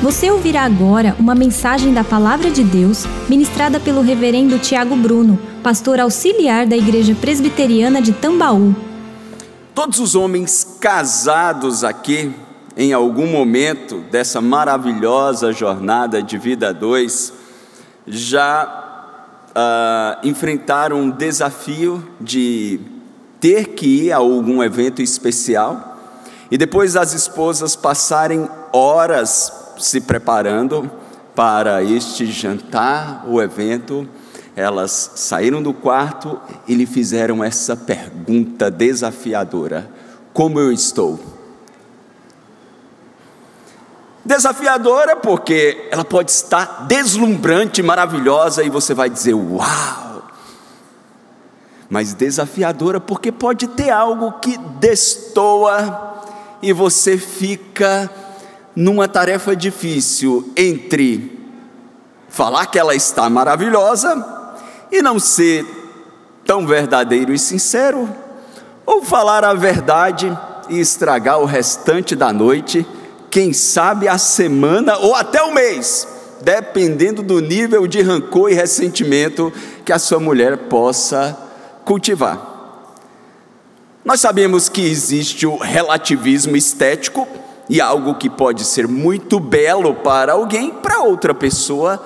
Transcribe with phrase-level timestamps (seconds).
[0.00, 5.98] Você ouvirá agora uma mensagem da Palavra de Deus ministrada pelo Reverendo Tiago Bruno, pastor
[5.98, 8.76] auxiliar da Igreja Presbiteriana de Tambaú.
[9.74, 12.32] Todos os homens casados aqui,
[12.76, 17.32] em algum momento dessa maravilhosa jornada de vida a dois,
[18.06, 19.02] já
[19.50, 22.78] uh, enfrentaram um desafio de
[23.40, 25.98] ter que ir a algum evento especial
[26.52, 30.90] e depois as esposas passarem horas se preparando
[31.34, 34.08] para este jantar, o evento,
[34.56, 39.88] elas saíram do quarto e lhe fizeram essa pergunta desafiadora:
[40.32, 41.20] Como eu estou?
[44.24, 50.24] Desafiadora porque ela pode estar deslumbrante, maravilhosa e você vai dizer: Uau!
[51.88, 56.20] Mas desafiadora porque pode ter algo que destoa
[56.60, 58.10] e você fica
[58.74, 61.38] numa tarefa difícil entre
[62.28, 64.24] falar que ela está maravilhosa
[64.90, 65.66] e não ser
[66.44, 68.08] tão verdadeiro e sincero,
[68.86, 70.36] ou falar a verdade
[70.68, 72.86] e estragar o restante da noite,
[73.30, 76.08] quem sabe a semana ou até o mês,
[76.40, 79.52] dependendo do nível de rancor e ressentimento
[79.84, 81.36] que a sua mulher possa
[81.84, 82.48] cultivar.
[84.04, 87.28] Nós sabemos que existe o relativismo estético
[87.68, 92.02] e algo que pode ser muito belo para alguém, para outra pessoa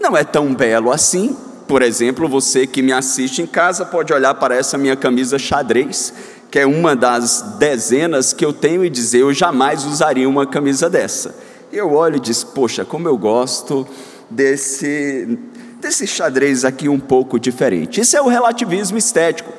[0.00, 1.36] não é tão belo assim.
[1.66, 6.12] Por exemplo, você que me assiste em casa pode olhar para essa minha camisa xadrez,
[6.50, 10.88] que é uma das dezenas que eu tenho e dizer: eu jamais usaria uma camisa
[10.88, 11.34] dessa.
[11.72, 13.86] Eu olho e diz: poxa, como eu gosto
[14.30, 15.38] desse,
[15.80, 18.00] desse xadrez aqui um pouco diferente.
[18.00, 19.52] Isso é o relativismo estético.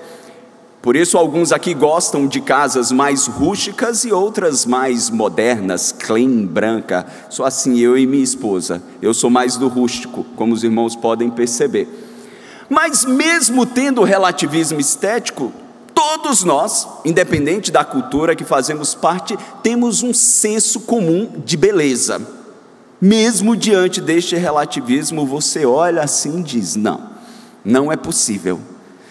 [0.88, 7.06] Por isso, alguns aqui gostam de casas mais rústicas e outras mais modernas, clean, branca.
[7.30, 8.82] Só assim eu e minha esposa.
[9.02, 11.90] Eu sou mais do rústico, como os irmãos podem perceber.
[12.70, 15.52] Mas, mesmo tendo relativismo estético,
[15.94, 22.22] todos nós, independente da cultura que fazemos parte, temos um senso comum de beleza.
[23.02, 27.10] Mesmo diante deste relativismo, você olha assim e diz: não,
[27.66, 28.62] não é possível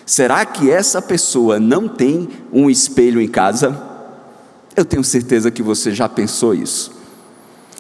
[0.07, 3.77] Será que essa pessoa não tem um espelho em casa?
[4.77, 6.93] Eu tenho certeza que você já pensou isso.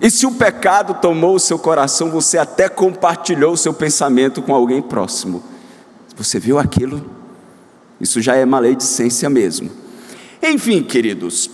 [0.02, 4.52] E se o pecado tomou o seu coração, você até compartilhou o seu pensamento com
[4.52, 5.42] alguém próximo.
[6.16, 7.08] Você viu aquilo?
[8.00, 9.70] Isso já é maledicência mesmo.
[10.42, 11.48] Enfim, queridos,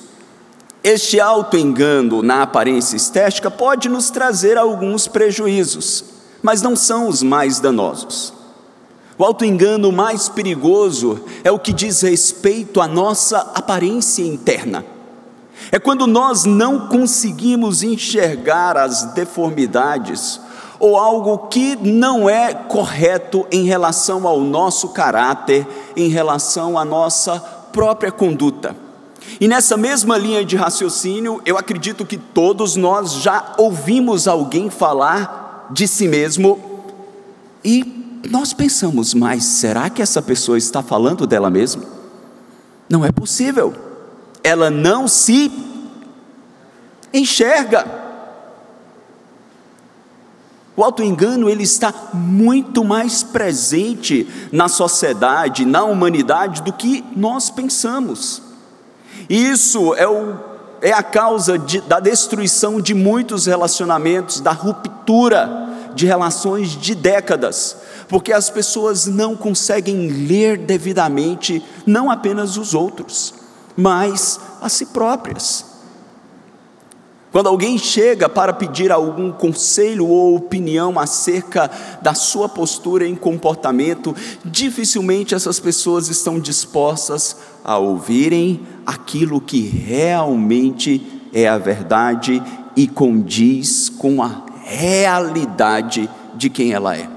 [0.82, 6.04] este auto-engano na aparência estética pode nos trazer alguns prejuízos,
[6.42, 8.41] mas não são os mais danosos.
[9.22, 14.84] O auto-engano mais perigoso é o que diz respeito à nossa aparência interna.
[15.70, 20.40] É quando nós não conseguimos enxergar as deformidades
[20.80, 27.38] ou algo que não é correto em relação ao nosso caráter, em relação à nossa
[27.72, 28.74] própria conduta.
[29.40, 35.68] E nessa mesma linha de raciocínio, eu acredito que todos nós já ouvimos alguém falar
[35.70, 36.58] de si mesmo
[37.64, 41.82] e nós pensamos, mas será que essa pessoa está falando dela mesma?
[42.88, 43.74] Não é possível.
[44.44, 45.50] Ela não se
[47.12, 47.86] enxerga.
[50.76, 58.42] O autoengano ele está muito mais presente na sociedade, na humanidade do que nós pensamos.
[59.28, 60.36] Isso é, o,
[60.80, 65.61] é a causa de, da destruição de muitos relacionamentos, da ruptura
[65.94, 67.76] de relações de décadas,
[68.08, 73.34] porque as pessoas não conseguem ler devidamente não apenas os outros,
[73.76, 75.72] mas a si próprias.
[77.32, 81.70] Quando alguém chega para pedir algum conselho ou opinião acerca
[82.02, 84.14] da sua postura em comportamento,
[84.44, 92.42] dificilmente essas pessoas estão dispostas a ouvirem aquilo que realmente é a verdade
[92.76, 97.08] e condiz com a realidade de quem ela é.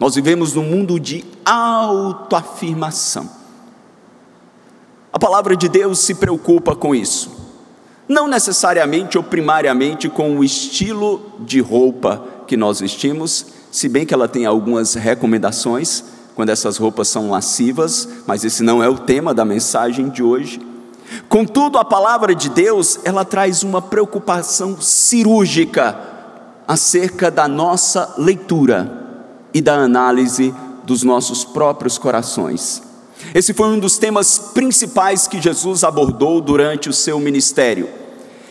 [0.00, 3.28] Nós vivemos num mundo de autoafirmação.
[5.12, 7.30] A palavra de Deus se preocupa com isso.
[8.08, 14.12] Não necessariamente ou primariamente com o estilo de roupa que nós vestimos, se bem que
[14.12, 19.32] ela tem algumas recomendações quando essas roupas são lascivas, mas esse não é o tema
[19.32, 20.60] da mensagem de hoje.
[21.28, 26.13] Contudo, a palavra de Deus, ela traz uma preocupação cirúrgica
[26.66, 29.04] acerca da nossa leitura
[29.52, 32.82] e da análise dos nossos próprios corações.
[33.34, 37.88] Esse foi um dos temas principais que Jesus abordou durante o seu ministério.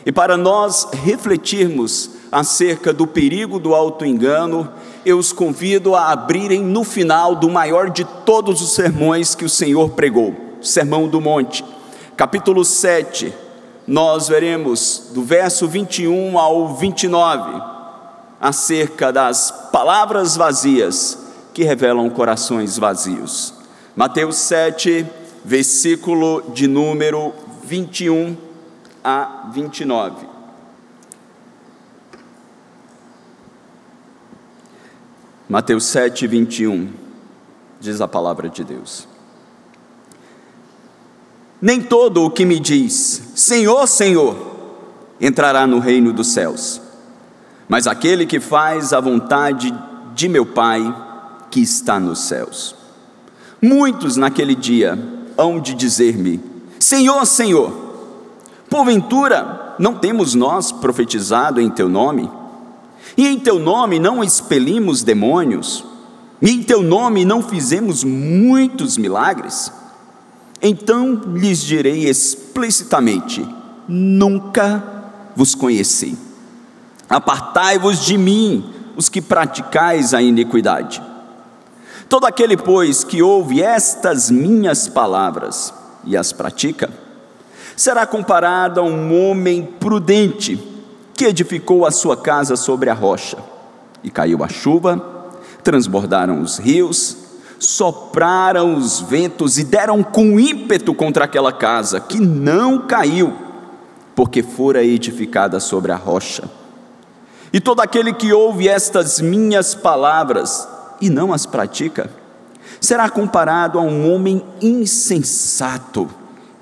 [0.06, 4.69] E para nós refletirmos acerca do perigo do auto-engano,
[5.06, 9.50] eu os convido a abrirem no final do maior de todos os sermões que o
[9.50, 11.63] Senhor pregou, Sermão do Monte,
[12.18, 13.33] capítulo 7.
[13.86, 17.73] Nós veremos do verso 21 ao 29
[18.44, 21.18] acerca das palavras vazias
[21.54, 23.54] que revelam corações vazios.
[23.95, 25.06] Mateus 7,
[25.45, 27.31] versículo de número
[27.63, 28.36] 21
[29.01, 30.28] a 29.
[35.48, 36.92] Mateus 7, 21,
[37.80, 39.07] diz a palavra de Deus.
[41.62, 44.36] Nem todo o que me diz, Senhor, Senhor,
[45.22, 46.82] entrará no reino dos céus,
[47.68, 49.74] mas aquele que faz a vontade
[50.13, 50.81] de meu Pai
[51.50, 52.75] que está nos céus.
[53.62, 54.98] Muitos naquele dia
[55.38, 56.42] hão de dizer-me:
[56.80, 57.71] Senhor, Senhor,
[58.69, 62.30] porventura não temos nós profetizado em teu nome?
[63.15, 65.86] E em teu nome não expelimos demônios,
[66.42, 69.71] e em teu nome não fizemos muitos milagres.
[70.62, 73.45] Então lhes direi explicitamente:
[73.88, 74.83] Nunca
[75.36, 76.18] vos conheci.
[77.13, 81.00] Apartai-vos de mim, os que praticais a iniquidade.
[82.10, 85.71] Todo aquele, pois, que ouve estas minhas palavras
[86.06, 86.89] e as pratica,
[87.75, 90.57] será comparado a um homem prudente
[91.13, 93.38] que edificou a sua casa sobre a rocha.
[94.04, 95.30] E caiu a chuva,
[95.63, 97.15] transbordaram os rios,
[97.60, 103.36] sopraram os ventos e deram com ímpeto contra aquela casa, que não caiu,
[104.15, 106.62] porque fora edificada sobre a rocha.
[107.53, 110.67] E todo aquele que ouve estas minhas palavras
[111.00, 112.09] e não as pratica,
[112.81, 116.09] será comparado a um homem insensato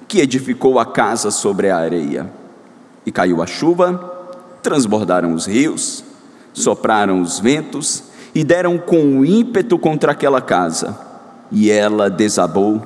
[0.06, 2.30] que edificou a casa sobre a areia.
[3.06, 4.28] E caiu a chuva,
[4.62, 6.04] transbordaram os rios,
[6.54, 8.04] sopraram os ventos
[8.36, 10.98] e deram com ímpeto contra aquela casa,
[11.50, 12.82] e ela desabou,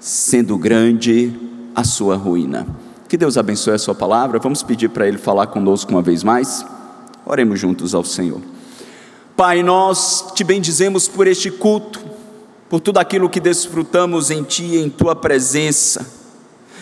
[0.00, 1.38] sendo grande
[1.74, 2.66] a sua ruína.
[3.06, 4.38] Que Deus abençoe a sua palavra.
[4.38, 6.64] Vamos pedir para Ele falar conosco uma vez mais.
[7.26, 8.40] Oremos juntos ao Senhor.
[9.36, 12.00] Pai, nós te bendizemos por este culto,
[12.68, 16.06] por tudo aquilo que desfrutamos em Ti, em Tua presença.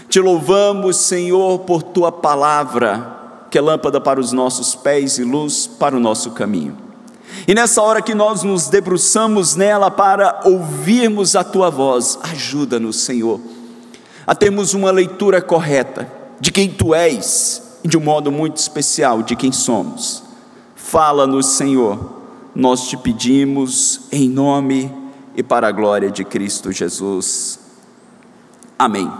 [0.08, 3.20] Te louvamos, Senhor, por Tua palavra
[3.52, 6.74] que é lâmpada para os nossos pés e luz para o nosso caminho.
[7.46, 13.38] E nessa hora que nós nos debruçamos nela para ouvirmos a tua voz, ajuda-nos, Senhor,
[14.26, 16.10] a termos uma leitura correta
[16.40, 20.22] de quem tu és e de um modo muito especial de quem somos.
[20.92, 21.98] Fala-nos, Senhor,
[22.54, 24.94] nós te pedimos em nome
[25.34, 27.58] e para a glória de Cristo Jesus.
[28.78, 29.10] Amém.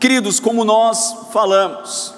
[0.00, 2.14] Queridos, como nós falamos,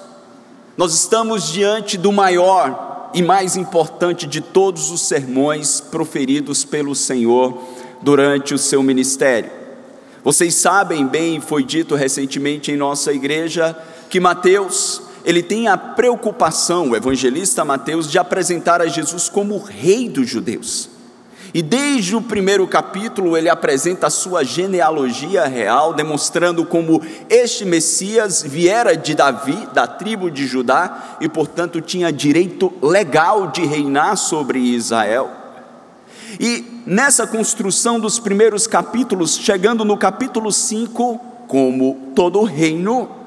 [0.77, 7.61] nós estamos diante do maior e mais importante de todos os sermões proferidos pelo Senhor
[8.01, 9.51] durante o seu ministério.
[10.23, 13.77] Vocês sabem bem, foi dito recentemente em nossa igreja,
[14.09, 19.63] que Mateus, ele tem a preocupação, o evangelista Mateus, de apresentar a Jesus como o
[19.63, 20.89] rei dos judeus.
[21.53, 28.41] E desde o primeiro capítulo ele apresenta a sua genealogia real, demonstrando como este Messias
[28.41, 34.59] viera de Davi, da tribo de Judá, e portanto tinha direito legal de reinar sobre
[34.59, 35.29] Israel.
[36.39, 43.20] E nessa construção dos primeiros capítulos, chegando no capítulo 5, como todo reino,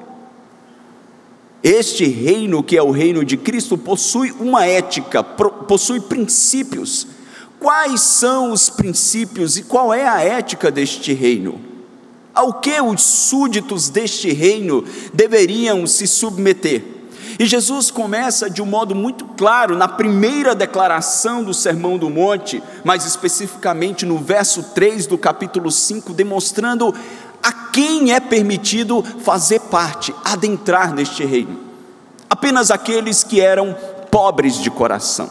[1.67, 7.07] este reino, que é o reino de Cristo, possui uma ética, possui princípios
[7.65, 11.59] Quais são os princípios e qual é a ética deste reino?
[12.31, 16.83] Ao que os súditos deste reino deveriam se submeter?
[17.39, 22.61] E Jesus começa de um modo muito claro na primeira declaração do Sermão do Monte,
[22.83, 26.93] mais especificamente no verso 3 do capítulo 5, demonstrando
[27.45, 31.59] a quem é permitido fazer parte, adentrar neste reino.
[32.27, 33.77] Apenas aqueles que eram
[34.09, 35.29] pobres de coração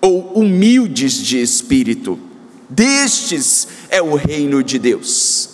[0.00, 2.18] ou humildes de espírito.
[2.66, 5.50] Destes é o reino de Deus.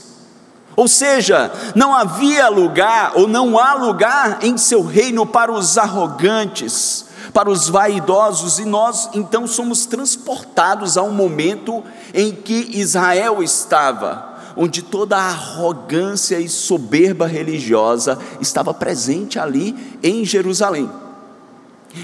[0.76, 7.06] Ou seja, não havia lugar, ou não há lugar em seu reino para os arrogantes,
[7.32, 14.33] para os vaidosos, e nós então somos transportados a um momento em que Israel estava,
[14.56, 20.90] onde toda a arrogância e soberba religiosa estava presente ali em Jerusalém.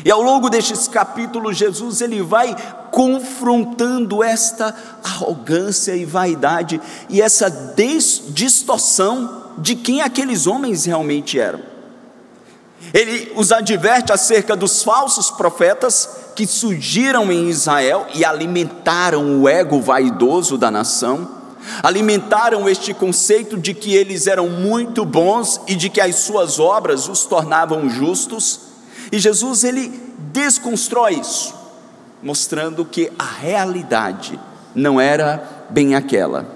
[0.04, 2.54] E ao longo destes capítulos, Jesus ele vai
[2.92, 7.50] confrontando esta arrogância e vaidade e essa
[8.28, 11.60] distorção de quem aqueles homens realmente eram.
[12.94, 19.80] Ele os adverte acerca dos falsos profetas que surgiram em Israel e alimentaram o ego
[19.80, 21.39] vaidoso da nação,
[21.82, 27.08] alimentaram este conceito de que eles eram muito bons e de que as suas obras
[27.08, 28.60] os tornavam justos.
[29.10, 29.88] E Jesus ele
[30.32, 31.54] desconstrói isso,
[32.22, 34.38] mostrando que a realidade
[34.74, 36.46] não era bem aquela.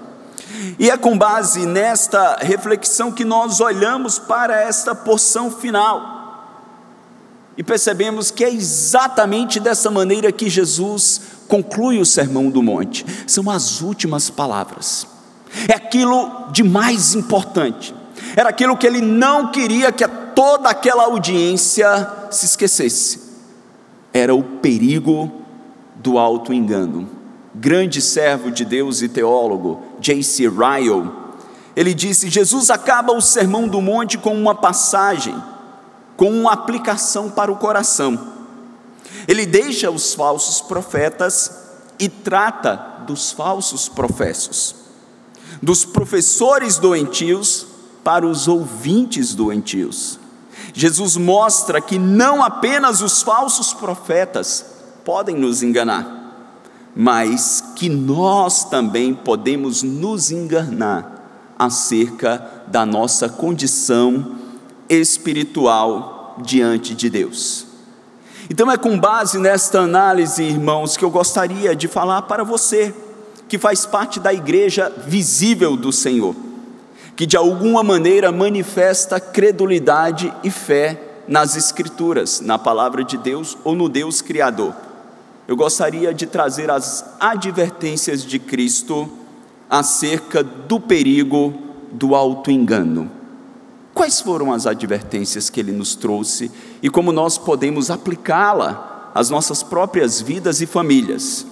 [0.79, 6.14] E é com base nesta reflexão que nós olhamos para esta porção final
[7.57, 13.05] e percebemos que é exatamente dessa maneira que Jesus conclui o Sermão do Monte.
[13.27, 15.07] São as últimas palavras.
[15.67, 17.95] É aquilo de mais importante.
[18.35, 23.21] Era aquilo que ele não queria que toda aquela audiência se esquecesse.
[24.13, 25.31] Era o perigo
[25.95, 27.09] do auto-engano.
[27.53, 30.49] Grande servo de Deus e teólogo, J.C.
[30.49, 31.09] Ryle,
[31.73, 35.35] ele disse: Jesus acaba o Sermão do Monte com uma passagem
[36.15, 38.33] com uma aplicação para o coração.
[39.27, 41.51] Ele deixa os falsos profetas
[41.99, 44.75] e trata dos falsos professos,
[45.61, 47.67] dos professores doentios
[48.03, 50.19] para os ouvintes doentios.
[50.73, 54.65] Jesus mostra que não apenas os falsos profetas
[55.03, 56.51] podem nos enganar,
[56.95, 64.35] mas que nós também podemos nos enganar acerca da nossa condição
[64.89, 67.65] espiritual diante de Deus.
[68.49, 72.93] Então é com base nesta análise, irmãos, que eu gostaria de falar para você,
[73.47, 76.35] que faz parte da igreja visível do Senhor,
[77.15, 83.75] que de alguma maneira manifesta credulidade e fé nas Escrituras, na palavra de Deus ou
[83.75, 84.75] no Deus Criador.
[85.47, 89.09] Eu gostaria de trazer as advertências de Cristo
[89.69, 91.53] acerca do perigo
[91.91, 93.09] do auto-engano.
[93.95, 96.51] Quais foram as advertências que ele nos trouxe
[96.83, 101.47] e como nós podemos aplicá-la às nossas próprias vidas e famílias?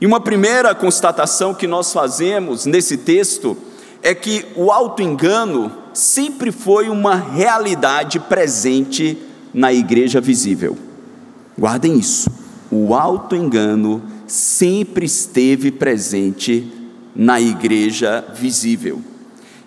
[0.00, 3.56] E uma primeira constatação que nós fazemos nesse texto
[4.00, 9.18] é que o auto-engano sempre foi uma realidade presente
[9.52, 10.78] na igreja visível.
[11.58, 12.30] Guardem isso.
[12.70, 16.72] O auto-engano sempre esteve presente
[17.14, 19.02] na igreja visível.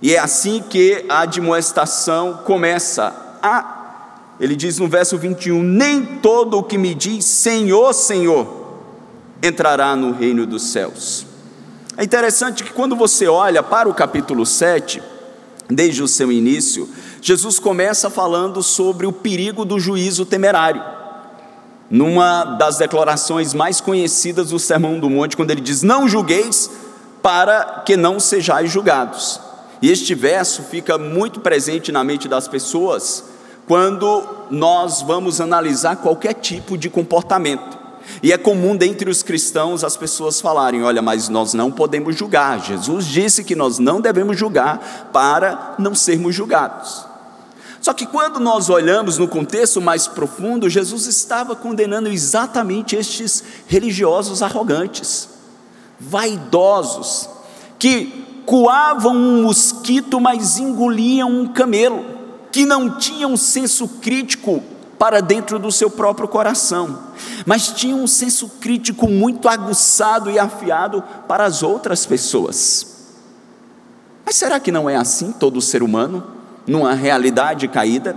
[0.06, 3.12] E é assim que a admoestação começa.
[3.42, 8.48] A, ele diz no verso 21: Nem todo o que me diz Senhor, Senhor
[9.42, 11.26] entrará no reino dos céus.
[11.98, 15.02] É interessante que quando você olha para o capítulo 7,
[15.68, 16.88] desde o seu início,
[17.20, 20.84] Jesus começa falando sobre o perigo do juízo temerário.
[21.90, 26.70] Numa das declarações mais conhecidas do Sermão do Monte, quando ele diz: Não julgueis
[27.24, 29.44] para que não sejais julgados.
[29.86, 33.24] E este verso fica muito presente na mente das pessoas
[33.68, 37.78] quando nós vamos analisar qualquer tipo de comportamento.
[38.24, 42.66] E é comum dentre os cristãos as pessoas falarem: olha, mas nós não podemos julgar.
[42.66, 47.06] Jesus disse que nós não devemos julgar para não sermos julgados.
[47.80, 54.42] Só que quando nós olhamos no contexto mais profundo, Jesus estava condenando exatamente estes religiosos
[54.42, 55.30] arrogantes,
[56.00, 57.30] vaidosos,
[57.78, 62.06] que coavam um mosquito, mas engoliam um camelo,
[62.52, 64.64] que não tinham um senso crítico
[64.98, 67.00] para dentro do seu próprio coração,
[67.46, 72.96] mas tinham um senso crítico muito aguçado e afiado para as outras pessoas.
[74.26, 76.24] Mas será que não é assim todo ser humano,
[76.66, 78.16] numa realidade caída?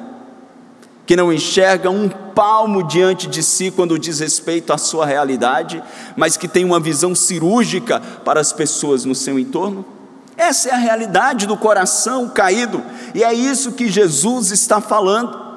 [1.05, 5.83] Que não enxerga um palmo diante de si quando diz respeito à sua realidade,
[6.17, 9.98] mas que tem uma visão cirúrgica para as pessoas no seu entorno?
[10.39, 12.81] Essa é a realidade do coração caído,
[13.13, 15.49] e é isso que Jesus está falando.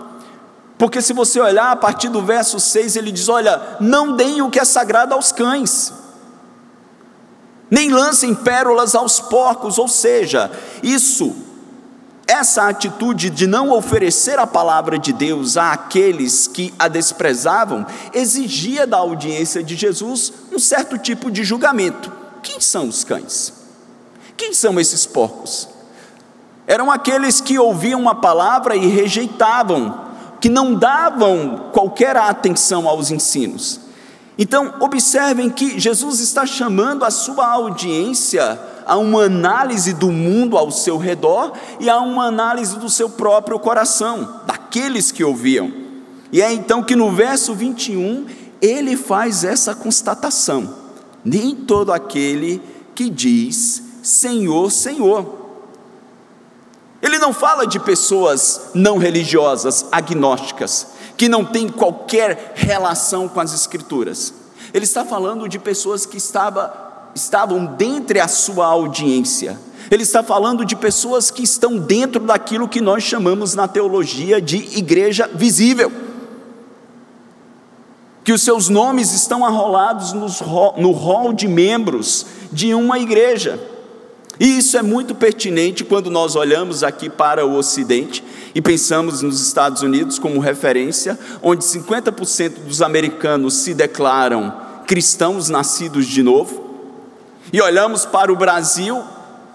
[0.76, 4.50] Porque se você olhar a partir do verso 6, ele diz: Olha, não deem o
[4.50, 5.94] que é sagrado aos cães,
[7.70, 10.50] nem lancem pérolas aos porcos, ou seja,
[10.82, 11.36] isso,
[12.26, 18.98] essa atitude de não oferecer a palavra de Deus àqueles que a desprezavam, exigia da
[18.98, 22.12] audiência de Jesus um certo tipo de julgamento.
[22.42, 23.61] Quem são os cães?
[24.38, 25.68] Quem são esses porcos?
[26.68, 30.10] Eram aqueles que ouviam uma palavra e rejeitavam,
[30.40, 33.80] que não davam qualquer atenção aos ensinos.
[34.38, 40.72] Então, observem que Jesus está chamando a sua audiência a uma análise do mundo ao
[40.72, 45.72] seu redor e a uma análise do seu próprio coração, daqueles que ouviam.
[46.32, 48.26] E é então que no verso 21
[48.62, 50.74] ele faz essa constatação:
[51.24, 52.62] nem todo aquele
[52.96, 55.42] que diz Senhor, Senhor.
[57.02, 63.54] Ele não fala de pessoas não religiosas, agnósticas, que não têm qualquer relação com as
[63.54, 64.34] Escrituras.
[64.74, 69.60] Ele está falando de pessoas que estava, estavam dentre a sua audiência.
[69.90, 74.58] Ele está falando de pessoas que estão dentro daquilo que nós chamamos na teologia de
[74.78, 75.92] igreja visível.
[78.24, 83.60] Que os seus nomes estão arrolados no rol de membros de uma igreja.
[84.40, 88.24] E isso é muito pertinente quando nós olhamos aqui para o Ocidente
[88.56, 94.54] e pensamos nos Estados Unidos como referência, onde 50% dos americanos se declaram
[94.88, 96.70] cristãos nascidos de novo,
[97.54, 99.04] e olhamos para o Brasil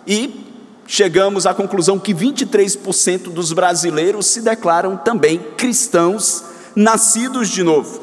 [0.06, 0.44] e
[0.86, 8.00] chegamos à conclusão que 23% dos brasileiros se declaram também cristãos nascidos de novo.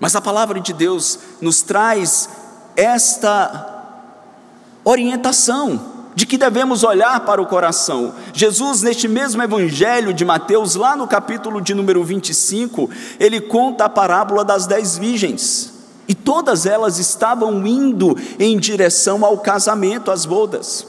[0.00, 2.28] Mas a palavra de Deus nos traz
[2.74, 3.71] esta
[4.84, 8.14] orientação de que devemos olhar para o coração.
[8.32, 13.88] Jesus, neste mesmo evangelho de Mateus, lá no capítulo de número 25, ele conta a
[13.88, 15.72] parábola das dez virgens.
[16.06, 20.86] E todas elas estavam indo em direção ao casamento, às bodas.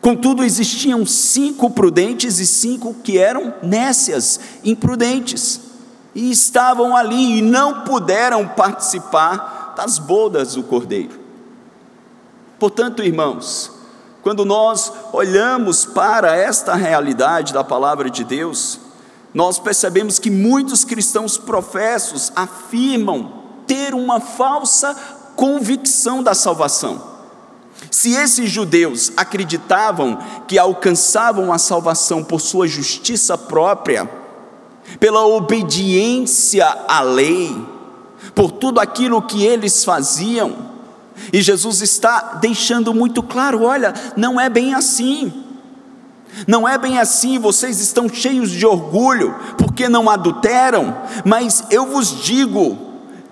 [0.00, 5.60] Contudo, existiam cinco prudentes e cinco que eram nécias, imprudentes.
[6.14, 11.25] E estavam ali e não puderam participar das bodas do cordeiro.
[12.58, 13.70] Portanto, irmãos,
[14.22, 18.80] quando nós olhamos para esta realidade da palavra de Deus,
[19.32, 24.94] nós percebemos que muitos cristãos professos afirmam ter uma falsa
[25.36, 27.16] convicção da salvação.
[27.90, 34.10] Se esses judeus acreditavam que alcançavam a salvação por sua justiça própria,
[34.98, 37.54] pela obediência à lei,
[38.34, 40.75] por tudo aquilo que eles faziam,
[41.32, 45.44] e Jesus está deixando muito claro: olha, não é bem assim.
[46.46, 50.94] Não é bem assim, vocês estão cheios de orgulho, porque não adulteram,
[51.24, 52.76] mas eu vos digo: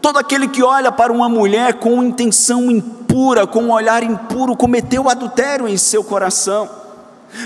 [0.01, 5.11] todo aquele que olha para uma mulher com intenção impura, com um olhar impuro, cometeu
[5.11, 6.69] adultério em seu coração.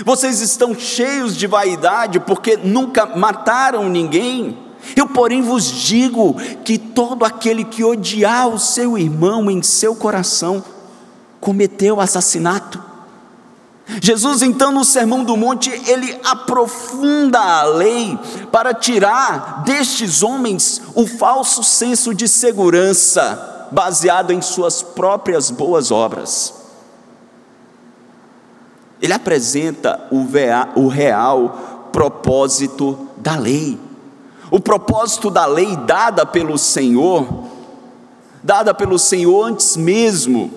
[0.05, 4.57] Vocês estão cheios de vaidade, porque nunca mataram ninguém,
[4.95, 10.63] eu, porém, vos digo que todo aquele que odiar o seu irmão em seu coração
[11.39, 12.89] cometeu assassinato.
[14.01, 18.19] Jesus, então, no Sermão do Monte, ele aprofunda a lei
[18.51, 26.53] para tirar destes homens o falso senso de segurança baseado em suas próprias boas obras.
[29.01, 33.79] Ele apresenta o real propósito da lei.
[34.51, 37.27] O propósito da lei dada pelo Senhor,
[38.41, 40.51] dada pelo Senhor antes mesmo,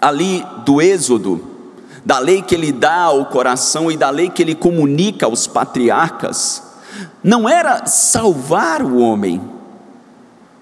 [0.00, 1.40] ali do Êxodo,
[2.04, 6.62] da lei que ele dá ao coração e da lei que ele comunica aos patriarcas,
[7.22, 9.42] não era salvar o homem,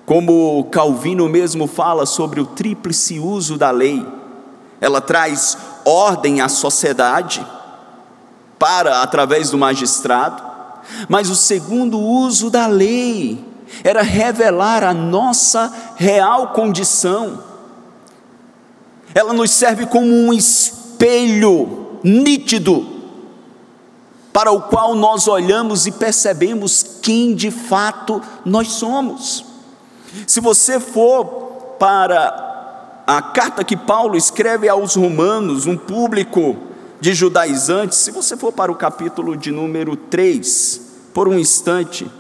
[0.07, 4.07] como Calvino mesmo fala sobre o tríplice uso da lei,
[4.81, 7.47] ela traz ordem à sociedade,
[8.59, 10.54] para, através do magistrado,
[11.09, 13.45] mas o segundo uso da lei
[13.83, 17.43] era revelar a nossa real condição.
[19.15, 22.95] Ela nos serve como um espelho nítido
[24.33, 29.45] para o qual nós olhamos e percebemos quem de fato nós somos.
[30.27, 36.57] Se você for para a carta que Paulo escreve aos Romanos, um público
[37.05, 40.81] de judaizantes, se você for para o capítulo de número 3,
[41.13, 42.11] por um instante,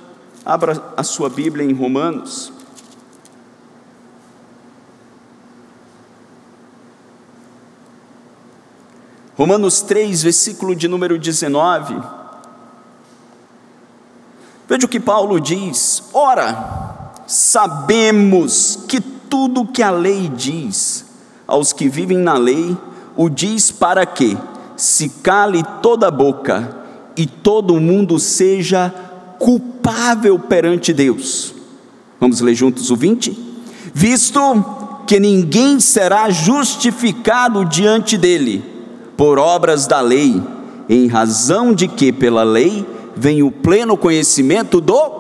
[0.44, 2.52] abra a sua Bíblia em Romanos.
[9.38, 12.02] Romanos 3, versículo de número 19.
[14.68, 21.06] Veja o que Paulo diz: Ora, sabemos que tudo que a lei diz
[21.46, 22.76] aos que vivem na lei,
[23.16, 24.36] o diz para que
[24.84, 26.76] se cale toda a boca
[27.16, 28.92] e todo mundo seja
[29.38, 31.54] culpável perante Deus.
[32.20, 33.36] Vamos ler juntos o 20?
[33.94, 34.40] Visto
[35.06, 38.62] que ninguém será justificado diante dele
[39.16, 40.42] por obras da lei,
[40.88, 45.10] em razão de que pela lei vem o pleno conhecimento do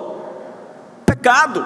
[1.06, 1.64] pecado.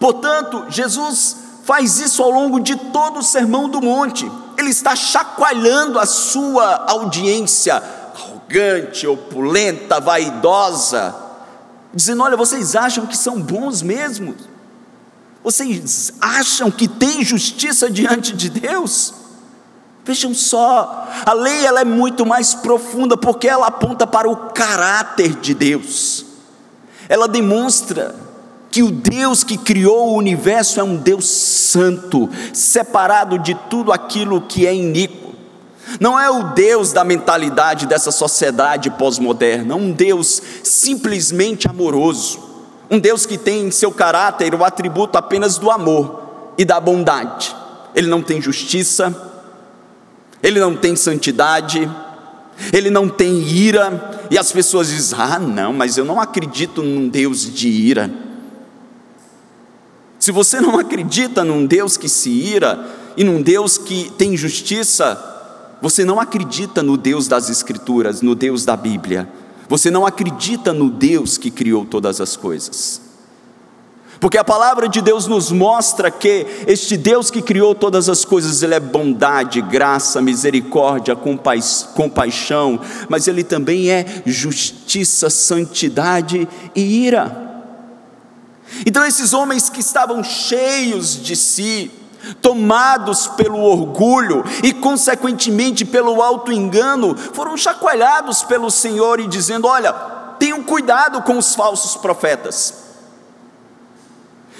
[0.00, 5.98] Portanto, Jesus faz isso ao longo de todo o sermão do monte ele está chacoalhando
[5.98, 7.82] a sua audiência,
[8.14, 11.14] arrogante, opulenta, vaidosa,
[11.94, 14.34] dizendo: Olha, vocês acham que são bons mesmo?
[15.42, 19.14] Vocês acham que tem justiça diante de Deus?
[20.04, 25.34] Vejam só, a lei ela é muito mais profunda porque ela aponta para o caráter
[25.36, 26.24] de Deus.
[27.08, 28.25] Ela demonstra
[28.76, 34.42] que o Deus que criou o universo é um Deus santo, separado de tudo aquilo
[34.42, 35.32] que é iníquo.
[35.98, 42.38] Não é o Deus da mentalidade dessa sociedade pós-moderna, um Deus simplesmente amoroso,
[42.90, 47.56] um Deus que tem em seu caráter o atributo apenas do amor e da bondade.
[47.94, 49.40] Ele não tem justiça,
[50.42, 51.90] ele não tem santidade,
[52.74, 57.08] ele não tem ira, e as pessoas dizem: ah, não, mas eu não acredito num
[57.08, 58.25] Deus de ira.
[60.26, 62.84] Se você não acredita num Deus que se ira
[63.16, 65.16] e num Deus que tem justiça,
[65.80, 69.28] você não acredita no Deus das Escrituras, no Deus da Bíblia.
[69.68, 73.00] Você não acredita no Deus que criou todas as coisas.
[74.18, 78.64] Porque a palavra de Deus nos mostra que este Deus que criou todas as coisas,
[78.64, 81.52] Ele é bondade, graça, misericórdia, compa
[81.94, 87.45] compaixão, mas Ele também é justiça, santidade e ira.
[88.84, 91.90] Então, esses homens que estavam cheios de si,
[92.40, 99.92] tomados pelo orgulho e, consequentemente, pelo auto-engano, foram chacoalhados pelo Senhor e dizendo: Olha,
[100.38, 102.86] tenham cuidado com os falsos profetas.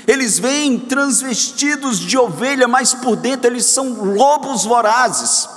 [0.06, 5.48] Eles vêm transvestidos de ovelha, mas por dentro eles são lobos vorazes.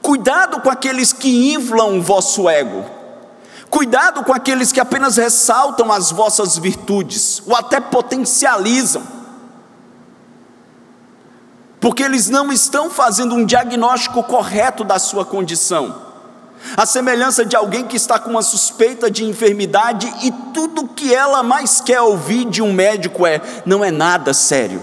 [0.00, 2.95] Cuidado com aqueles que inflam o vosso ego.
[3.70, 9.02] Cuidado com aqueles que apenas ressaltam as vossas virtudes, ou até potencializam.
[11.80, 16.06] Porque eles não estão fazendo um diagnóstico correto da sua condição
[16.76, 21.42] a semelhança de alguém que está com uma suspeita de enfermidade e tudo que ela
[21.42, 24.82] mais quer ouvir de um médico é: não é nada sério.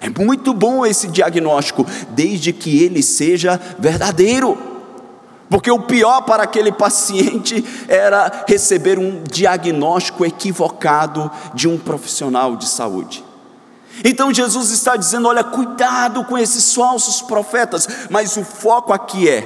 [0.00, 4.69] É muito bom esse diagnóstico, desde que ele seja verdadeiro.
[5.50, 12.68] Porque o pior para aquele paciente era receber um diagnóstico equivocado de um profissional de
[12.68, 13.24] saúde.
[14.04, 19.42] Então Jesus está dizendo: olha, cuidado com esses falsos profetas, mas o foco aqui é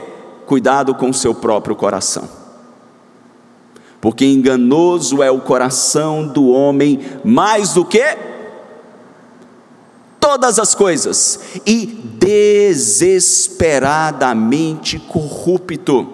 [0.47, 2.29] cuidado com o seu próprio coração.
[3.99, 8.34] Porque enganoso é o coração do homem mais do que
[10.25, 11.85] todas as coisas, e
[12.19, 16.09] desesperadamente corrupto.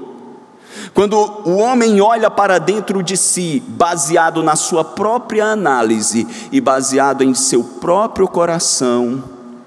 [0.93, 7.23] Quando o homem olha para dentro de si, baseado na sua própria análise e baseado
[7.23, 9.23] em seu próprio coração,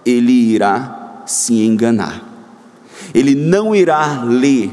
[0.06, 2.34] ele irá se enganar
[3.14, 4.72] ele não irá ler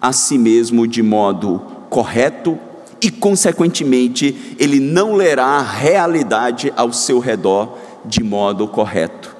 [0.00, 2.58] a si mesmo de modo correto
[3.00, 7.76] e, consequentemente, ele não lerá a realidade ao seu redor
[8.06, 9.36] de modo correto.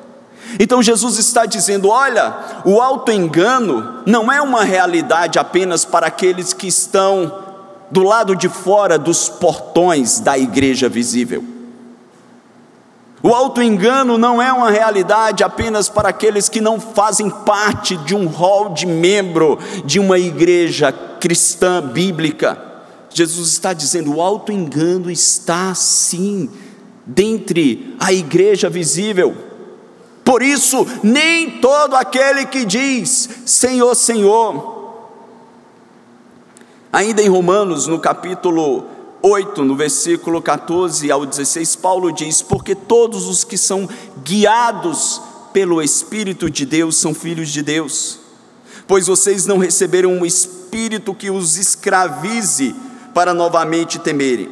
[0.58, 6.66] Então Jesus está dizendo: olha, o auto-engano não é uma realidade apenas para aqueles que
[6.66, 7.44] estão
[7.90, 11.44] do lado de fora dos portões da igreja visível.
[13.22, 18.26] O auto-engano não é uma realidade apenas para aqueles que não fazem parte de um
[18.26, 22.56] rol de membro de uma igreja cristã bíblica.
[23.10, 26.50] Jesus está dizendo: o auto-engano está sim
[27.06, 29.36] dentre a igreja visível.
[30.24, 34.74] Por isso, nem todo aquele que diz Senhor, Senhor.
[36.92, 38.84] Ainda em Romanos, no capítulo
[39.22, 43.88] 8, no versículo 14 ao 16, Paulo diz: Porque todos os que são
[44.24, 45.20] guiados
[45.52, 48.18] pelo Espírito de Deus são filhos de Deus,
[48.86, 52.74] pois vocês não receberam um espírito que os escravize
[53.14, 54.50] para novamente temerem,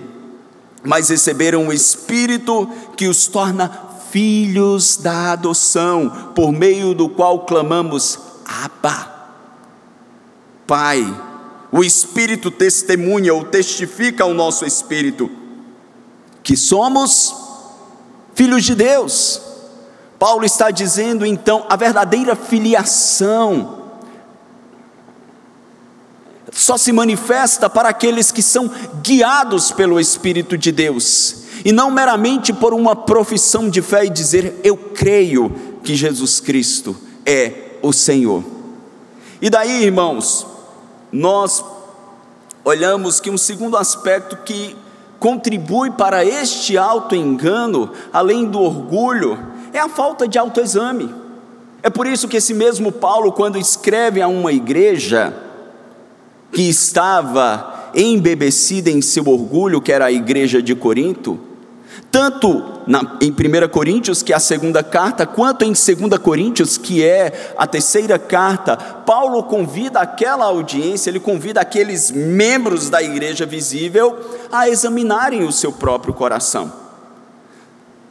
[0.84, 3.70] mas receberam um espírito que os torna
[4.10, 9.12] filhos da adoção, por meio do qual clamamos: Abba,
[10.66, 11.32] Pai.
[11.72, 15.28] O Espírito testemunha ou testifica ao nosso espírito
[16.40, 17.34] que somos
[18.32, 19.40] filhos de Deus.
[20.16, 23.83] Paulo está dizendo então a verdadeira filiação
[26.54, 28.70] só se manifesta para aqueles que são
[29.02, 34.60] guiados pelo Espírito de Deus e não meramente por uma profissão de fé e dizer
[34.62, 38.44] eu creio que Jesus Cristo é o Senhor.
[39.42, 40.46] E daí, irmãos,
[41.10, 41.62] nós
[42.64, 44.76] olhamos que um segundo aspecto que
[45.18, 49.38] contribui para este auto-engano, além do orgulho,
[49.72, 51.12] é a falta de autoexame.
[51.82, 55.43] É por isso que esse mesmo Paulo, quando escreve a uma igreja
[56.54, 61.38] que estava embebecida em seu orgulho, que era a igreja de Corinto,
[62.10, 67.02] tanto na, em 1 Coríntios, que é a segunda carta, quanto em 2 Coríntios, que
[67.02, 74.16] é a terceira carta, Paulo convida aquela audiência, ele convida aqueles membros da igreja visível
[74.52, 76.72] a examinarem o seu próprio coração.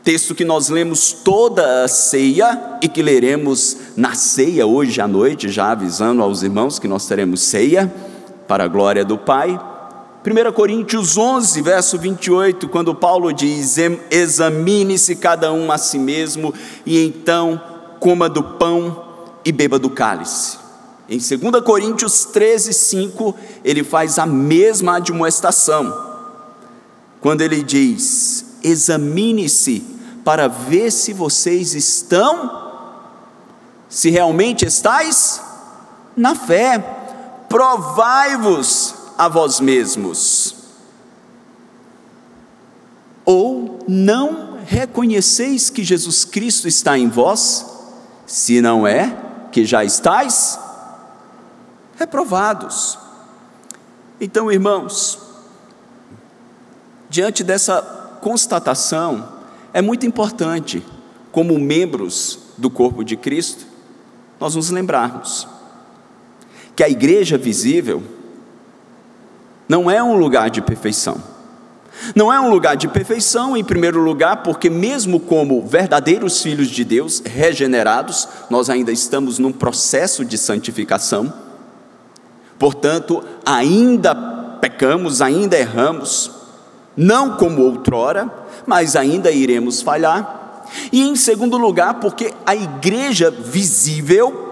[0.04, 5.48] Texto que nós lemos toda a ceia e que leremos na ceia hoje à noite,
[5.48, 7.90] já avisando aos irmãos que nós teremos ceia
[8.54, 9.60] para a glória do Pai.
[10.24, 13.80] 1 Coríntios 11, verso 28, quando Paulo diz:
[14.12, 16.54] Examine-se cada um a si mesmo,
[16.86, 17.60] e então
[18.00, 19.06] coma do pão
[19.44, 20.60] e beba do cálice.
[21.10, 23.36] Em 2 Coríntios 13, 5,
[23.66, 25.92] ele faz a mesma admoestação,
[27.20, 29.84] quando ele diz: Examine-se
[30.24, 32.72] para ver se vocês estão,
[33.90, 35.42] se realmente estáis
[36.16, 36.93] na fé,
[37.54, 40.56] provai-vos a vós mesmos?
[43.24, 47.64] Ou não reconheceis que Jesus Cristo está em vós?
[48.26, 49.16] Se não é,
[49.52, 50.58] que já estáis
[51.96, 52.98] reprovados.
[54.20, 55.20] Então, irmãos,
[57.08, 57.84] diante dessa
[58.20, 59.30] constatação,
[59.72, 60.84] é muito importante,
[61.32, 63.64] como membros do corpo de Cristo,
[64.40, 65.53] nós nos lembrarmos
[66.76, 68.04] que a igreja visível
[69.68, 71.34] não é um lugar de perfeição.
[72.16, 76.84] Não é um lugar de perfeição, em primeiro lugar, porque, mesmo como verdadeiros filhos de
[76.84, 81.32] Deus, regenerados, nós ainda estamos num processo de santificação.
[82.58, 84.14] Portanto, ainda
[84.60, 86.32] pecamos, ainda erramos,
[86.96, 88.30] não como outrora,
[88.66, 90.66] mas ainda iremos falhar.
[90.92, 94.43] E em segundo lugar, porque a igreja visível,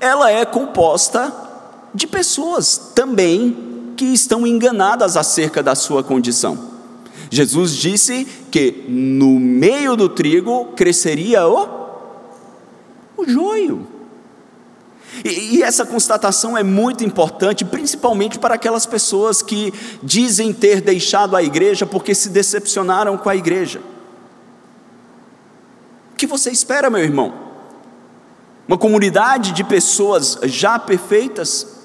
[0.00, 1.32] ela é composta
[1.94, 6.68] de pessoas também que estão enganadas acerca da sua condição.
[7.30, 11.68] Jesus disse que no meio do trigo cresceria o,
[13.16, 13.86] o joio.
[15.24, 21.34] E, e, essa constatação é muito importante, principalmente para aquelas pessoas que dizem ter deixado
[21.34, 23.80] a igreja porque se decepcionaram com a igreja.
[26.12, 27.47] O que você espera, meu irmão?
[28.68, 31.78] Uma comunidade de pessoas já perfeitas?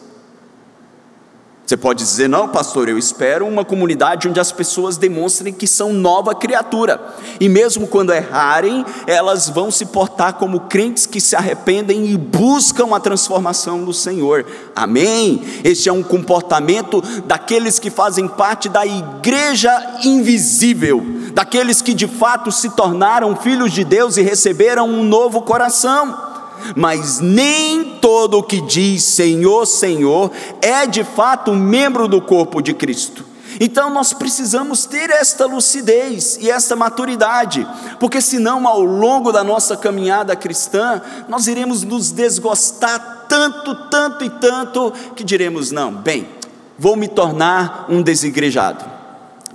[1.65, 5.93] Você pode dizer, não, pastor, eu espero uma comunidade onde as pessoas demonstrem que são
[5.93, 6.99] nova criatura,
[7.39, 12.93] e mesmo quando errarem, elas vão se portar como crentes que se arrependem e buscam
[12.93, 14.45] a transformação do Senhor.
[14.75, 15.41] Amém?
[15.63, 21.01] Este é um comportamento daqueles que fazem parte da igreja invisível,
[21.33, 26.32] daqueles que de fato se tornaram filhos de Deus e receberam um novo coração
[26.75, 32.73] mas nem todo o que diz Senhor, Senhor é de fato membro do corpo de
[32.73, 33.33] Cristo.
[33.59, 37.67] Então nós precisamos ter esta lucidez e esta maturidade,
[37.99, 44.29] porque senão ao longo da nossa caminhada cristã, nós iremos nos desgostar tanto, tanto e
[44.29, 46.27] tanto, que diremos: não, bem,
[46.77, 48.83] vou me tornar um desigrejado.